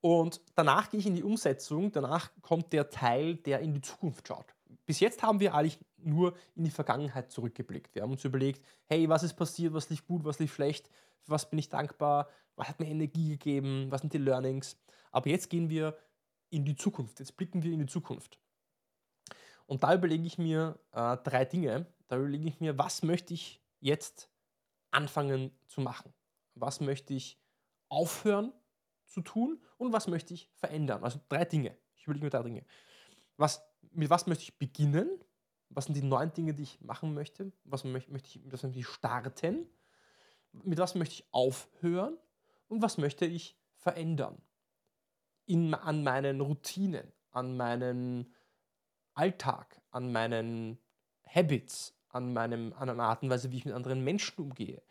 Und 0.00 0.40
danach 0.56 0.90
gehe 0.90 0.98
ich 0.98 1.06
in 1.06 1.14
die 1.14 1.22
Umsetzung. 1.22 1.92
Danach 1.92 2.32
kommt 2.42 2.72
der 2.72 2.90
Teil, 2.90 3.36
der 3.36 3.60
in 3.60 3.74
die 3.74 3.80
Zukunft 3.80 4.26
schaut. 4.26 4.46
Bis 4.86 4.98
jetzt 4.98 5.22
haben 5.22 5.38
wir 5.38 5.54
eigentlich 5.54 5.78
nur 5.98 6.34
in 6.56 6.64
die 6.64 6.70
Vergangenheit 6.70 7.30
zurückgeblickt. 7.30 7.94
Wir 7.94 8.02
haben 8.02 8.10
uns 8.10 8.24
überlegt, 8.24 8.64
hey, 8.86 9.08
was 9.08 9.22
ist 9.22 9.34
passiert, 9.34 9.72
was 9.72 9.88
lief 9.88 10.04
gut, 10.04 10.24
was 10.24 10.40
lief 10.40 10.52
schlecht, 10.52 10.90
für 11.22 11.32
was 11.32 11.48
bin 11.48 11.58
ich 11.58 11.68
dankbar, 11.68 12.28
was 12.56 12.68
hat 12.68 12.80
mir 12.80 12.88
Energie 12.88 13.30
gegeben, 13.30 13.90
was 13.90 14.00
sind 14.00 14.12
die 14.12 14.18
Learnings. 14.18 14.76
Aber 15.10 15.28
jetzt 15.28 15.50
gehen 15.50 15.68
wir 15.68 15.96
in 16.50 16.64
die 16.64 16.76
Zukunft. 16.76 17.18
Jetzt 17.20 17.36
blicken 17.36 17.62
wir 17.62 17.72
in 17.72 17.80
die 17.80 17.86
Zukunft. 17.86 18.38
Und 19.66 19.82
da 19.82 19.94
überlege 19.94 20.26
ich 20.26 20.38
mir 20.38 20.78
äh, 20.92 21.16
drei 21.18 21.44
Dinge. 21.44 21.86
Da 22.08 22.18
überlege 22.18 22.48
ich 22.48 22.60
mir, 22.60 22.76
was 22.76 23.02
möchte 23.02 23.32
ich 23.32 23.62
jetzt 23.80 24.28
anfangen 24.90 25.50
zu 25.66 25.80
machen? 25.80 26.12
Was 26.54 26.80
möchte 26.80 27.14
ich 27.14 27.40
aufhören 27.88 28.52
zu 29.06 29.22
tun 29.22 29.62
und 29.78 29.92
was 29.92 30.08
möchte 30.08 30.34
ich 30.34 30.50
verändern? 30.54 31.02
Also 31.02 31.20
drei 31.28 31.44
Dinge. 31.44 31.76
Ich 31.96 32.04
überlege 32.04 32.26
mir 32.26 32.30
drei 32.30 32.42
Dinge. 32.42 32.64
Was, 33.36 33.62
mit 33.92 34.10
was 34.10 34.26
möchte 34.26 34.44
ich 34.44 34.58
beginnen? 34.58 35.08
Was 35.70 35.86
sind 35.86 35.94
die 35.94 36.02
neuen 36.02 36.32
Dinge, 36.34 36.52
die 36.52 36.64
ich 36.64 36.80
machen 36.82 37.14
möchte? 37.14 37.52
Was 37.64 37.84
möchte, 37.84 38.12
ich, 38.14 38.40
was 38.44 38.62
möchte 38.62 38.78
ich 38.78 38.86
starten? 38.86 39.66
Mit 40.52 40.78
was 40.78 40.94
möchte 40.94 41.14
ich 41.14 41.26
aufhören? 41.32 42.18
Und 42.68 42.82
was 42.82 42.98
möchte 42.98 43.26
ich 43.26 43.56
verändern? 43.76 44.40
in, 45.46 45.74
an 45.74 46.02
meinen 46.02 46.40
Routinen, 46.40 47.12
an 47.30 47.56
meinen 47.56 48.32
Alltag, 49.14 49.80
an 49.90 50.12
meinen 50.12 50.78
Habits, 51.26 51.94
an, 52.08 52.32
meinem, 52.32 52.72
an 52.74 52.90
einer 52.90 53.02
Art 53.02 53.22
und 53.22 53.30
Weise, 53.30 53.50
wie 53.50 53.58
ich 53.58 53.64
mit 53.64 53.74
anderen 53.74 54.04
Menschen 54.04 54.40
umgehe, 54.40 54.82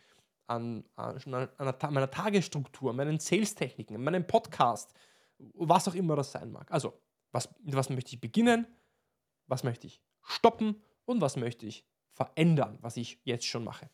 an, 0.47 0.83
an, 0.95 1.49
an 1.57 1.93
meiner 1.93 2.11
Tagesstruktur, 2.11 2.93
meinen 2.93 3.19
Sales-Techniken, 3.19 4.03
meinem 4.03 4.27
Podcast, 4.27 4.93
was 5.37 5.87
auch 5.87 5.95
immer 5.95 6.15
das 6.15 6.31
sein 6.31 6.51
mag. 6.51 6.71
Also, 6.71 6.93
was, 7.31 7.49
mit 7.63 7.75
was 7.75 7.89
möchte 7.89 8.13
ich 8.13 8.21
beginnen, 8.21 8.67
was 9.47 9.63
möchte 9.63 9.87
ich 9.87 10.01
stoppen 10.21 10.81
und 11.05 11.21
was 11.21 11.37
möchte 11.37 11.65
ich 11.65 11.85
verändern, 12.11 12.77
was 12.81 12.97
ich 12.97 13.19
jetzt 13.23 13.45
schon 13.45 13.63
mache. 13.63 13.89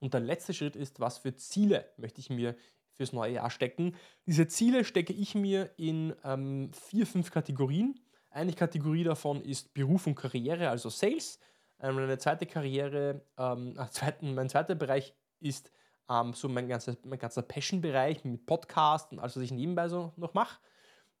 Und 0.00 0.14
der 0.14 0.20
letzte 0.20 0.54
Schritt 0.54 0.76
ist, 0.76 1.00
was 1.00 1.18
für 1.18 1.34
Ziele 1.34 1.86
möchte 1.96 2.20
ich 2.20 2.30
mir 2.30 2.54
fürs 2.92 3.12
neue 3.12 3.34
Jahr 3.34 3.50
stecken. 3.50 3.94
Diese 4.26 4.48
Ziele 4.48 4.84
stecke 4.84 5.12
ich 5.12 5.34
mir 5.34 5.70
in 5.76 6.14
ähm, 6.24 6.70
vier, 6.72 7.06
fünf 7.06 7.30
Kategorien. 7.30 8.00
Eine 8.30 8.52
Kategorie 8.52 9.04
davon 9.04 9.42
ist 9.42 9.74
Beruf 9.74 10.06
und 10.06 10.14
Karriere, 10.14 10.70
also 10.70 10.90
Sales. 10.90 11.38
Ähm, 11.80 11.98
eine 11.98 12.18
zweite 12.18 12.46
Karriere, 12.46 13.22
ähm, 13.38 13.78
zweiten, 13.90 14.34
mein 14.34 14.48
zweiter 14.48 14.74
Bereich 14.74 15.14
ist 15.40 15.70
ähm, 16.08 16.32
so 16.34 16.48
mein 16.48 16.68
ganzer, 16.68 16.96
mein 17.04 17.18
ganzer 17.18 17.42
Passion-Bereich 17.42 18.24
mit 18.24 18.46
Podcast 18.46 19.12
und 19.12 19.18
alles, 19.18 19.36
was 19.36 19.42
ich 19.42 19.52
nebenbei 19.52 19.88
so 19.88 20.12
noch 20.16 20.34
mache. 20.34 20.58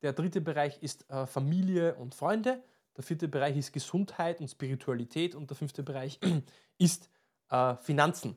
Der 0.02 0.12
dritte 0.12 0.40
Bereich 0.40 0.82
ist 0.82 1.08
äh, 1.10 1.26
Familie 1.26 1.94
und 1.96 2.14
Freunde. 2.14 2.62
Der 2.96 3.04
vierte 3.04 3.28
Bereich 3.28 3.56
ist 3.56 3.72
Gesundheit 3.72 4.40
und 4.40 4.48
Spiritualität. 4.48 5.34
Und 5.34 5.50
der 5.50 5.56
fünfte 5.56 5.82
Bereich 5.82 6.18
ist 6.78 7.10
äh, 7.50 7.76
Finanzen. 7.76 8.36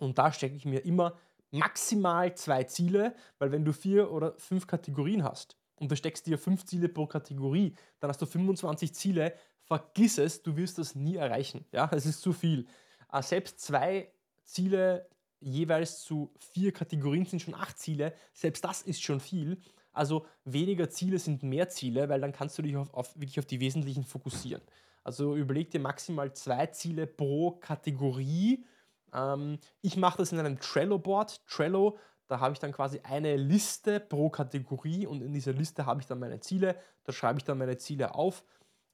Und 0.00 0.18
da 0.18 0.32
stecke 0.32 0.56
ich 0.56 0.64
mir 0.64 0.84
immer 0.84 1.16
maximal 1.50 2.34
zwei 2.34 2.64
Ziele, 2.64 3.14
weil 3.38 3.52
wenn 3.52 3.64
du 3.64 3.72
vier 3.72 4.10
oder 4.10 4.34
fünf 4.38 4.66
Kategorien 4.66 5.22
hast 5.22 5.56
und 5.76 5.90
du 5.90 5.96
steckst 5.96 6.26
dir 6.26 6.38
fünf 6.38 6.64
Ziele 6.64 6.88
pro 6.88 7.06
Kategorie, 7.06 7.74
dann 8.00 8.08
hast 8.08 8.20
du 8.20 8.26
25 8.26 8.94
Ziele, 8.94 9.34
vergiss 9.62 10.18
es, 10.18 10.42
du 10.42 10.56
wirst 10.56 10.78
das 10.78 10.94
nie 10.94 11.16
erreichen. 11.16 11.64
Ja, 11.72 11.88
es 11.92 12.06
ist 12.06 12.20
zu 12.20 12.32
viel. 12.32 12.66
Äh, 13.12 13.22
selbst 13.22 13.60
zwei 13.60 14.10
Ziele 14.42 15.08
jeweils 15.40 16.02
zu 16.02 16.32
vier 16.38 16.72
Kategorien 16.72 17.26
sind 17.26 17.40
schon 17.40 17.54
acht 17.54 17.78
Ziele, 17.78 18.14
selbst 18.32 18.64
das 18.64 18.82
ist 18.82 19.02
schon 19.02 19.20
viel. 19.20 19.60
Also 19.92 20.26
weniger 20.44 20.90
Ziele 20.90 21.18
sind 21.18 21.42
mehr 21.42 21.68
Ziele, 21.68 22.08
weil 22.08 22.20
dann 22.20 22.32
kannst 22.32 22.58
du 22.58 22.62
dich 22.62 22.76
auf, 22.76 22.92
auf, 22.92 23.14
wirklich 23.14 23.38
auf 23.38 23.46
die 23.46 23.60
wesentlichen 23.60 24.04
fokussieren. 24.04 24.62
Also 25.04 25.36
überleg 25.36 25.70
dir 25.70 25.80
maximal 25.80 26.32
zwei 26.32 26.66
Ziele 26.68 27.06
pro 27.06 27.52
Kategorie 27.52 28.64
ähm, 29.14 29.58
ich 29.80 29.96
mache 29.96 30.18
das 30.18 30.32
in 30.32 30.38
einem 30.38 30.58
Trello-Board. 30.58 31.46
Trello, 31.46 31.98
da 32.26 32.40
habe 32.40 32.52
ich 32.52 32.58
dann 32.58 32.72
quasi 32.72 33.00
eine 33.02 33.36
Liste 33.36 34.00
pro 34.00 34.30
Kategorie 34.30 35.06
und 35.06 35.22
in 35.22 35.32
dieser 35.32 35.52
Liste 35.52 35.86
habe 35.86 36.00
ich 36.00 36.06
dann 36.06 36.18
meine 36.18 36.40
Ziele. 36.40 36.76
Da 37.04 37.12
schreibe 37.12 37.38
ich 37.38 37.44
dann 37.44 37.58
meine 37.58 37.76
Ziele 37.76 38.14
auf. 38.14 38.44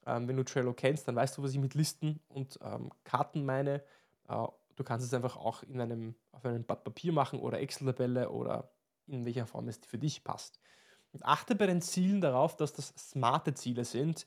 Ähm, 0.05 0.27
wenn 0.27 0.37
du 0.37 0.43
Trello 0.43 0.73
kennst, 0.73 1.07
dann 1.07 1.15
weißt 1.15 1.37
du, 1.37 1.43
was 1.43 1.51
ich 1.51 1.59
mit 1.59 1.73
Listen 1.73 2.19
und 2.27 2.59
ähm, 2.61 2.91
Karten 3.03 3.45
meine. 3.45 3.83
Äh, 4.27 4.47
du 4.75 4.83
kannst 4.83 5.05
es 5.05 5.13
einfach 5.13 5.37
auch 5.37 5.63
in 5.63 5.79
einem, 5.79 6.15
auf 6.31 6.45
einem 6.45 6.63
Blatt 6.63 6.83
Papier 6.83 7.13
machen 7.13 7.39
oder 7.39 7.59
Excel-Tabelle 7.59 8.29
oder 8.29 8.71
in 9.07 9.25
welcher 9.25 9.45
Form 9.45 9.67
es 9.67 9.79
für 9.85 9.97
dich 9.97 10.23
passt. 10.23 10.59
Und 11.13 11.25
achte 11.25 11.55
bei 11.55 11.67
den 11.67 11.81
Zielen 11.81 12.21
darauf, 12.21 12.55
dass 12.55 12.73
das 12.73 12.93
smarte 12.97 13.53
Ziele 13.53 13.85
sind. 13.85 14.25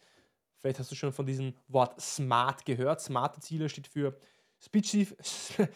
Vielleicht 0.58 0.78
hast 0.78 0.90
du 0.90 0.94
schon 0.94 1.12
von 1.12 1.26
diesem 1.26 1.54
Wort 1.68 2.00
smart 2.00 2.64
gehört. 2.64 3.00
Smarte 3.00 3.40
Ziele 3.40 3.68
steht 3.68 3.86
für 3.86 4.16
spezifisch, 4.58 5.58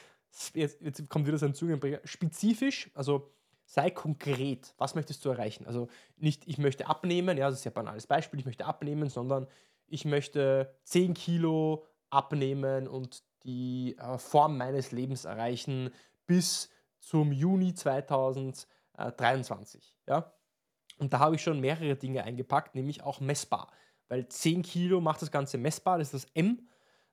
jetzt, 0.55 0.81
jetzt 0.81 1.09
kommt 1.09 1.27
wieder 1.27 1.39
so 1.39 1.47
ein 1.47 1.55
Zungenbrecher, 1.55 2.01
spezifisch, 2.05 2.91
also 2.95 3.31
sei 3.65 3.91
konkret, 3.91 4.75
was 4.79 4.95
möchtest 4.95 5.25
du 5.25 5.29
erreichen? 5.29 5.67
Also 5.67 5.89
nicht, 6.17 6.49
ich 6.49 6.59
möchte 6.59 6.87
abnehmen, 6.87 7.37
ja, 7.37 7.51
das 7.51 7.59
ist 7.59 7.65
ja 7.65 7.71
ein 7.71 7.75
banales 7.75 8.07
Beispiel, 8.07 8.41
ich 8.41 8.47
möchte 8.47 8.65
abnehmen, 8.65 9.11
sondern 9.11 9.47
ich 9.87 10.05
möchte 10.05 10.75
10 10.85 11.15
Kilo 11.15 11.85
abnehmen 12.11 12.89
und 12.89 13.23
die 13.45 13.97
äh, 13.99 14.19
Form 14.19 14.59
meines 14.59 14.91
Lebens 14.93 15.25
erreichen 15.25 15.91
bis 16.27 16.71
zum 16.99 17.33
Juni 17.33 17.75
2023. 17.75 19.97
Ja? 20.07 20.33
Und 20.99 21.13
da 21.13 21.19
habe 21.21 21.37
ich 21.37 21.43
schon 21.43 21.61
mehrere 21.61 21.95
Dinge 21.97 22.25
eingepackt, 22.25 22.75
nämlich 22.75 23.03
auch 23.03 23.21
messbar. 23.21 23.71
Weil 24.09 24.29
10 24.29 24.63
Kilo 24.63 25.01
macht 25.01 25.23
das 25.23 25.31
Ganze 25.31 25.57
messbar, 25.59 25.99
das 25.99 26.13
ist 26.15 26.25
das 26.25 26.33
M. 26.35 26.69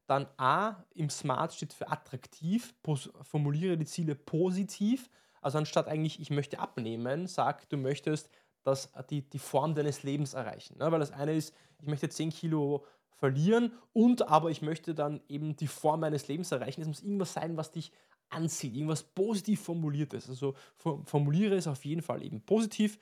Dann 0.07 0.27
A 0.37 0.83
im 0.93 1.09
Smart 1.09 1.53
steht 1.53 1.73
für 1.73 1.89
attraktiv, 1.89 2.75
formuliere 3.21 3.77
die 3.77 3.85
Ziele 3.85 4.15
positiv. 4.15 5.09
Also 5.41 5.57
anstatt 5.57 5.87
eigentlich, 5.87 6.19
ich 6.19 6.29
möchte 6.29 6.59
abnehmen, 6.59 7.27
sag, 7.27 7.69
du 7.69 7.77
möchtest 7.77 8.29
das, 8.63 8.91
die, 9.09 9.21
die 9.21 9.39
Form 9.39 9.75
deines 9.75 10.03
Lebens 10.03 10.33
erreichen. 10.33 10.77
Ne? 10.77 10.91
Weil 10.91 10.99
das 10.99 11.11
eine 11.11 11.35
ist, 11.35 11.55
ich 11.79 11.87
möchte 11.87 12.09
10 12.09 12.31
Kilo 12.31 12.85
verlieren 13.11 13.71
und 13.93 14.27
aber 14.27 14.49
ich 14.49 14.61
möchte 14.61 14.93
dann 14.93 15.21
eben 15.27 15.55
die 15.55 15.67
Form 15.67 16.01
meines 16.01 16.27
Lebens 16.27 16.51
erreichen. 16.51 16.81
Es 16.81 16.87
muss 16.87 17.01
irgendwas 17.01 17.33
sein, 17.33 17.57
was 17.57 17.71
dich 17.71 17.91
anzieht, 18.29 18.75
irgendwas 18.75 19.03
positiv 19.03 19.61
formuliertes. 19.61 20.29
Also 20.29 20.55
formuliere 20.77 21.55
es 21.55 21.67
auf 21.67 21.85
jeden 21.85 22.01
Fall 22.01 22.23
eben 22.23 22.41
positiv. 22.41 22.99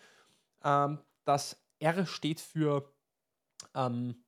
Ähm, 0.64 1.00
das 1.26 1.58
R 1.80 2.06
steht 2.06 2.40
für 2.40 2.92
ähm, 3.74 4.23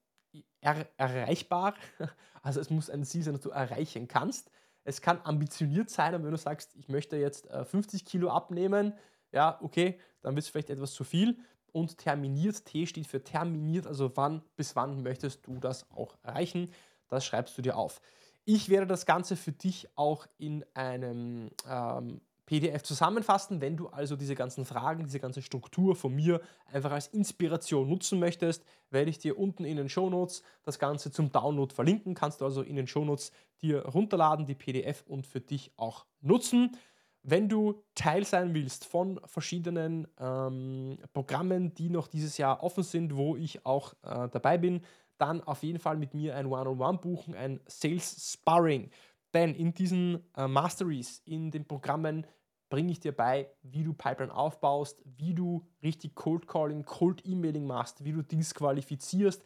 er 0.66 0.88
erreichbar. 0.98 1.76
Also 2.42 2.60
es 2.60 2.70
muss 2.70 2.92
ein 2.92 3.04
Ziel 3.04 3.24
sein, 3.24 3.34
das 3.34 3.42
du 3.42 3.50
erreichen 3.50 4.08
kannst. 4.08 4.52
Es 4.84 5.02
kann 5.02 5.20
ambitioniert 5.24 5.90
sein, 5.90 6.14
und 6.14 6.24
wenn 6.24 6.30
du 6.30 6.38
sagst, 6.38 6.76
ich 6.76 6.90
möchte 6.90 7.18
jetzt 7.18 7.48
50 7.48 8.02
äh, 8.02 8.06
Kilo 8.06 8.30
abnehmen, 8.30 8.94
ja, 9.32 9.58
okay, 9.64 10.00
dann 10.22 10.36
wird 10.36 10.46
es 10.46 10.52
vielleicht 10.52 10.70
etwas 10.70 10.94
zu 10.94 11.04
viel. 11.04 11.40
Und 11.72 11.98
terminiert, 11.98 12.64
T 12.66 12.86
steht 12.86 13.08
für 13.08 13.24
terminiert, 13.24 13.88
also 13.88 14.16
wann 14.16 14.44
bis 14.56 14.76
wann 14.76 15.02
möchtest 15.02 15.48
du 15.48 15.58
das 15.58 15.90
auch 15.90 16.18
erreichen. 16.22 16.72
Das 17.08 17.26
schreibst 17.26 17.58
du 17.58 17.64
dir 17.64 17.78
auf. 17.78 18.00
Ich 18.44 18.70
werde 18.70 18.86
das 18.86 19.08
Ganze 19.08 19.36
für 19.36 19.54
dich 19.54 19.88
auch 19.96 20.28
in 20.38 20.64
einem 20.76 21.50
ähm, 21.68 22.22
PDF 22.46 22.84
zusammenfassen. 22.84 23.62
Wenn 23.62 23.78
du 23.78 23.88
also 23.88 24.16
diese 24.16 24.36
ganzen 24.36 24.66
Fragen, 24.66 25.04
diese 25.04 25.20
ganze 25.20 25.42
Struktur 25.42 25.96
von 25.96 26.14
mir 26.14 26.42
einfach 26.72 26.92
als 26.92 27.08
Inspiration 27.08 27.90
nutzen 27.90 28.20
möchtest, 28.20 28.64
werde 28.92 29.10
ich 29.10 29.18
dir 29.18 29.38
unten 29.38 29.66
in 29.66 29.78
den 29.78 29.90
Shownotes 29.90 30.44
das 30.64 30.80
Ganze 30.80 31.12
zum 31.12 31.32
Download 31.32 31.74
verlinken. 31.74 32.14
Kannst 32.14 32.42
du 32.42 32.46
also 32.46 32.62
in 32.62 32.76
den 32.76 32.88
Shownotes 32.88 33.32
dir 33.62 33.86
runterladen, 33.86 34.46
die 34.46 34.56
PDF 34.56 35.04
und 35.08 35.26
für 35.26 35.42
dich 35.42 35.72
auch 35.78 36.06
nutzen. 36.22 36.78
Wenn 37.24 37.50
du 37.50 37.82
Teil 37.96 38.24
sein 38.24 38.54
willst 38.54 38.86
von 38.86 39.20
verschiedenen 39.26 40.08
ähm, 40.20 41.00
Programmen, 41.12 41.74
die 41.74 41.90
noch 41.90 42.08
dieses 42.08 42.38
Jahr 42.38 42.62
offen 42.62 42.84
sind, 42.84 43.16
wo 43.16 43.36
ich 43.36 43.66
auch 43.66 43.94
äh, 44.04 44.30
dabei 44.30 44.60
bin, 44.60 44.82
dann 45.18 45.42
auf 45.42 45.64
jeden 45.64 45.80
Fall 45.80 45.98
mit 45.98 46.14
mir 46.14 46.36
ein 46.36 46.46
One-on-One 46.46 46.78
-on 46.78 46.98
-One 46.98 47.02
buchen, 47.02 47.34
ein 47.34 47.60
Sales 47.66 48.34
Sparring. 48.34 48.92
Denn 49.34 49.56
in 49.56 49.74
diesen 49.74 50.24
äh, 50.38 50.48
Masteries, 50.48 51.22
in 51.26 51.52
den 51.52 51.66
Programmen 51.66 52.28
bringe 52.70 52.92
ich 52.92 53.00
dir 53.00 53.16
bei, 53.16 53.50
wie 53.64 53.84
du 53.84 53.94
Pipeline 53.94 54.34
aufbaust, 54.34 55.02
wie 55.06 55.34
du 55.34 55.66
richtig 55.84 56.16
Cold 56.16 56.48
Calling, 56.48 56.84
Cold 56.84 57.26
Emailing 57.26 57.66
machst, 57.66 58.04
wie 58.04 58.12
du 58.12 58.22
Deals 58.22 58.54
qualifizierst, 58.54 59.44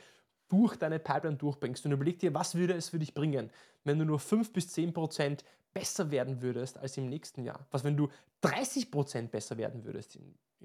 durch 0.48 0.76
deine 0.78 1.00
Pipeline 1.00 1.38
durchbringst. 1.38 1.86
Und 1.86 1.92
überleg 1.92 2.20
dir, 2.20 2.34
was 2.34 2.56
würde 2.56 2.74
es 2.74 2.90
für 2.90 3.00
dich 3.00 3.14
bringen, 3.14 3.52
wenn 3.84 4.00
du 4.00 4.06
nur 4.06 4.20
5 4.20 4.52
bis 4.52 4.70
10 4.70 4.94
Prozent 4.94 5.44
besser 5.74 6.12
werden 6.12 6.42
würdest 6.42 6.78
als 6.78 6.98
im 6.98 7.08
nächsten 7.08 7.44
Jahr? 7.44 7.68
Was, 7.72 7.84
wenn 7.84 7.98
du 7.98 8.10
30 8.42 8.90
Prozent 8.90 9.32
besser 9.32 9.58
werden 9.58 9.86
würdest 9.86 10.18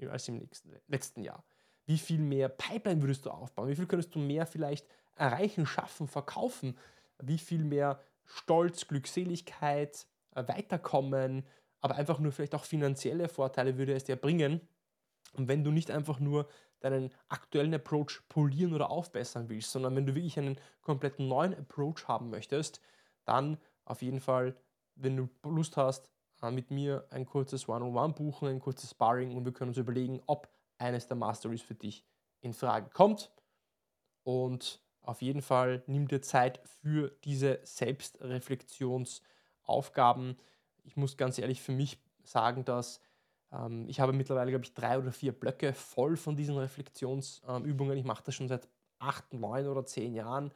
als 0.09 0.27
im 0.27 0.37
nächsten, 0.37 0.71
letzten 0.87 1.23
Jahr? 1.23 1.43
Wie 1.85 1.99
viel 1.99 2.19
mehr 2.19 2.49
Pipeline 2.49 3.01
würdest 3.01 3.25
du 3.25 3.29
aufbauen? 3.29 3.69
Wie 3.69 3.75
viel 3.75 3.85
könntest 3.85 4.15
du 4.15 4.19
mehr 4.19 4.47
vielleicht 4.47 4.87
erreichen, 5.15 5.67
schaffen, 5.67 6.07
verkaufen? 6.07 6.77
Wie 7.21 7.37
viel 7.37 7.63
mehr 7.63 8.01
Stolz, 8.25 8.87
Glückseligkeit, 8.87 10.07
äh, 10.35 10.47
Weiterkommen, 10.47 11.45
aber 11.85 11.95
einfach 11.97 12.17
nur 12.17 12.31
vielleicht 12.31 12.55
auch 12.55 12.65
finanzielle 12.65 13.29
Vorteile 13.29 13.77
würde 13.77 13.93
es 13.93 14.05
dir 14.05 14.15
bringen. 14.15 14.59
Und 15.33 15.47
wenn 15.47 15.63
du 15.63 15.69
nicht 15.69 15.91
einfach 15.91 16.19
nur 16.19 16.47
deinen 16.79 17.11
aktuellen 17.27 17.75
Approach 17.75 18.23
polieren 18.27 18.73
oder 18.73 18.89
aufbessern 18.89 19.49
willst, 19.49 19.69
sondern 19.69 19.95
wenn 19.95 20.07
du 20.07 20.15
wirklich 20.15 20.39
einen 20.39 20.59
kompletten 20.81 21.27
neuen 21.27 21.53
Approach 21.53 22.07
haben 22.07 22.31
möchtest, 22.31 22.81
dann 23.23 23.59
auf 23.83 24.01
jeden 24.01 24.19
Fall, 24.19 24.55
wenn 24.95 25.15
du 25.15 25.29
Lust 25.43 25.77
hast, 25.77 26.09
äh, 26.41 26.49
mit 26.49 26.71
mir 26.71 27.05
ein 27.11 27.27
kurzes 27.27 27.69
One-on-One 27.69 28.15
buchen, 28.15 28.47
ein 28.47 28.59
kurzes 28.59 28.89
Sparring 28.89 29.37
und 29.37 29.45
wir 29.45 29.53
können 29.53 29.69
uns 29.69 29.77
überlegen, 29.77 30.23
ob 30.25 30.49
eines 30.79 31.07
der 31.07 31.17
Masteries 31.17 31.61
für 31.61 31.75
dich 31.75 32.03
in 32.41 32.53
Frage 32.53 32.89
kommt. 32.89 33.31
Und 34.23 34.81
auf 35.03 35.21
jeden 35.21 35.43
Fall 35.43 35.83
nimm 35.85 36.07
dir 36.07 36.23
Zeit 36.23 36.61
für 36.81 37.11
diese 37.25 37.59
Selbstreflexionsaufgaben. 37.63 40.37
Ich 40.85 40.95
muss 40.95 41.17
ganz 41.17 41.37
ehrlich 41.37 41.61
für 41.61 41.71
mich 41.71 41.99
sagen, 42.23 42.65
dass 42.65 43.01
ähm, 43.51 43.85
ich 43.87 43.99
habe 43.99 44.13
mittlerweile, 44.13 44.51
glaube 44.51 44.65
ich, 44.65 44.73
drei 44.73 44.97
oder 44.97 45.11
vier 45.11 45.31
Blöcke 45.31 45.73
voll 45.73 46.17
von 46.17 46.35
diesen 46.35 46.57
Reflexionsübungen. 46.57 47.97
Ich 47.97 48.05
mache 48.05 48.23
das 48.23 48.35
schon 48.35 48.47
seit 48.47 48.67
acht, 48.99 49.33
neun 49.33 49.67
oder 49.67 49.85
zehn 49.85 50.13
Jahren. 50.13 50.51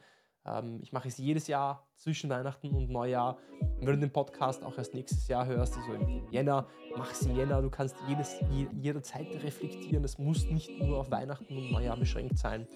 Ähm, 0.46 0.80
ich 0.82 0.92
mache 0.92 1.08
es 1.08 1.18
jedes 1.18 1.46
Jahr 1.46 1.86
zwischen 1.96 2.30
Weihnachten 2.30 2.70
und 2.70 2.90
Neujahr. 2.90 3.38
Wenn 3.78 3.94
du 3.94 3.98
den 3.98 4.12
Podcast 4.12 4.64
auch 4.64 4.76
erst 4.78 4.94
nächstes 4.94 5.28
Jahr 5.28 5.46
hörst, 5.46 5.76
also 5.76 5.92
im 5.94 6.30
Jänner, 6.30 6.66
mach 6.96 7.12
es 7.12 7.22
im 7.22 7.36
Jänner. 7.36 7.62
Du 7.62 7.70
kannst 7.70 7.96
jedes, 8.08 8.36
jederzeit 8.80 9.26
reflektieren. 9.42 10.04
Es 10.04 10.18
muss 10.18 10.46
nicht 10.46 10.70
nur 10.78 10.98
auf 10.98 11.10
Weihnachten 11.10 11.56
und 11.56 11.70
Neujahr 11.70 11.96
beschränkt 11.96 12.38
sein. 12.38 12.66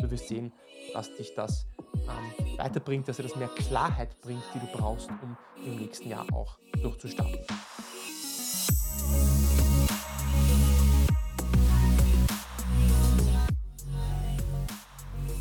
Du 0.00 0.10
wirst 0.10 0.28
sehen, 0.28 0.52
dass 0.92 1.14
dich 1.16 1.34
das 1.34 1.66
ähm, 1.94 2.58
weiterbringt, 2.58 3.08
dass 3.08 3.16
dir 3.16 3.24
das 3.24 3.36
mehr 3.36 3.48
Klarheit 3.48 4.20
bringt, 4.20 4.42
die 4.54 4.60
du 4.60 4.66
brauchst, 4.66 5.08
um 5.22 5.36
im 5.64 5.76
nächsten 5.76 6.08
Jahr 6.08 6.26
auch 6.32 6.58
durchzustarten. 6.82 7.40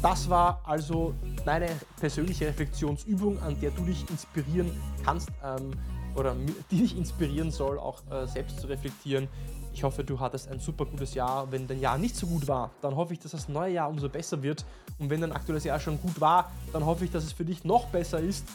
Das 0.02 0.30
war 0.30 0.62
also 0.64 1.14
meine 1.46 1.68
persönliche 2.00 2.48
Reflexionsübung, 2.48 3.42
an 3.42 3.60
der 3.60 3.72
du 3.72 3.84
dich 3.84 4.10
inspirieren 4.10 4.72
kannst 5.04 5.30
ähm, 5.44 5.72
oder 6.18 6.36
die 6.72 6.78
dich 6.82 6.98
inspirieren 6.98 7.52
soll, 7.52 7.80
auch 7.80 8.02
äh, 8.12 8.26
selbst 8.28 8.60
zu 8.60 8.68
reflektieren. 8.68 9.28
Ich 9.74 9.84
hoffe, 9.84 10.04
du 10.04 10.20
hattest 10.20 10.48
ein 10.50 10.60
super 10.60 10.86
gutes 10.86 11.14
Jahr. 11.14 11.52
Wenn 11.52 11.68
dein 11.68 11.80
Jahr 11.80 12.00
nicht 12.00 12.16
so 12.16 12.26
gut 12.26 12.48
war, 12.48 12.72
dann 12.82 12.96
hoffe 12.96 13.14
ich, 13.14 13.20
dass 13.20 13.32
das 13.32 13.48
neue 13.48 13.74
Jahr 13.74 13.90
umso 13.90 14.10
besser 14.10 14.42
wird. 14.42 14.66
Und 14.98 15.12
wenn 15.12 15.22
dein 15.22 15.32
aktuelles 15.32 15.64
Jahr 15.64 15.80
schon 15.80 16.02
gut 16.02 16.20
war, 16.20 16.52
dann 16.74 16.86
hoffe 16.86 17.06
ich, 17.06 17.12
dass 17.12 17.24
es 17.24 17.32
für 17.32 17.46
dich 17.46 17.64
noch 17.64 17.86
besser 17.88 18.20
ist. 18.20 18.48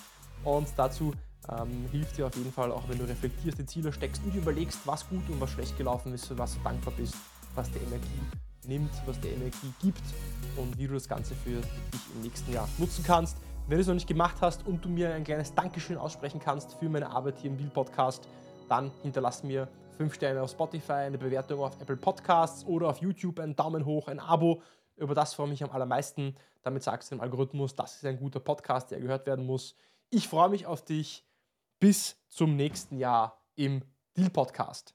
Und 0.43 0.67
dazu 0.77 1.13
ähm, 1.49 1.87
hilft 1.93 2.19
dir 2.19 2.27
auf 2.27 2.35
jeden 2.37 2.53
Fall, 2.53 2.73
auch 2.73 2.89
wenn 2.89 2.99
du 2.99 3.05
reflektierst, 3.05 3.59
die 3.59 3.67
Ziele 3.67 3.93
steckst 3.93 4.23
und 4.25 4.35
überlegst, 4.35 4.81
was 4.85 5.09
gut 5.09 5.23
und 5.29 5.41
was 5.41 5.51
schlecht 5.51 5.79
gelaufen 5.79 6.13
ist, 6.13 6.27
für 6.27 6.37
was 6.39 6.55
du 6.55 6.61
dankbar 6.65 6.93
bist, 6.97 7.15
was 7.55 7.71
dir 7.71 7.83
Energie 7.83 8.21
nimmt, 8.67 8.91
was 9.07 9.21
dir 9.21 9.33
Energie 9.33 9.73
gibt 9.81 10.03
und 10.57 10.77
wie 10.79 10.87
du 10.87 10.95
das 10.95 11.09
Ganze 11.09 11.35
für 11.35 11.61
dich 11.61 12.01
im 12.15 12.23
nächsten 12.23 12.53
Jahr 12.53 12.69
nutzen 12.79 13.05
kannst. 13.05 13.37
Wenn 13.69 13.79
du 13.79 13.81
es 13.81 13.87
noch 13.87 13.95
nicht 13.95 14.09
gemacht 14.09 14.37
hast 14.41 14.67
und 14.67 14.85
du 14.85 14.89
mir 14.89 15.15
ein 15.15 15.25
kleines 15.25 15.55
Dankeschön 15.55 15.97
aussprechen 15.97 16.41
kannst 16.41 16.75
für 16.75 16.89
meine 16.89 17.09
Arbeit 17.09 17.39
hier 17.39 17.51
im 17.51 17.57
Deal 17.57 17.71
Podcast, 17.71 18.29
dann 18.69 18.91
hinterlass 19.03 19.45
mir 19.45 19.69
5 19.97 20.13
Sterne 20.15 20.43
auf 20.43 20.51
Spotify, 20.51 20.93
eine 20.93 21.17
Bewertung 21.17 21.61
auf 21.61 21.81
Apple 21.81 21.97
Podcasts 21.97 22.67
oder 22.67 22.89
auf 22.89 22.99
YouTube, 22.99 23.39
einen 23.39 23.55
Daumen 23.55 23.87
hoch, 23.87 24.09
ein 24.09 24.19
Abo. 24.19 24.63
Über 24.97 25.15
das 25.15 25.35
freue 25.35 25.47
ich 25.47 25.51
mich 25.53 25.65
am 25.65 25.71
allermeisten. 25.71 26.35
Damit 26.63 26.83
sagst 26.83 27.11
du 27.11 27.17
dem 27.17 27.21
Algorithmus, 27.23 27.75
das 27.75 27.97
ist 27.97 28.05
ein 28.05 28.19
guter 28.19 28.41
Podcast, 28.41 28.91
der 28.91 29.01
gehört 29.01 29.27
werden 29.27 29.47
muss. 29.47 29.77
Ich 30.11 30.29
freue 30.29 30.51
mich 30.51 30.67
auf 30.67 30.85
dich. 30.85 31.25
Bis 31.79 32.17
zum 32.29 32.57
nächsten 32.57 32.99
Jahr 32.99 33.43
im 33.55 33.83
Deal 34.17 34.31
Podcast. 34.31 34.95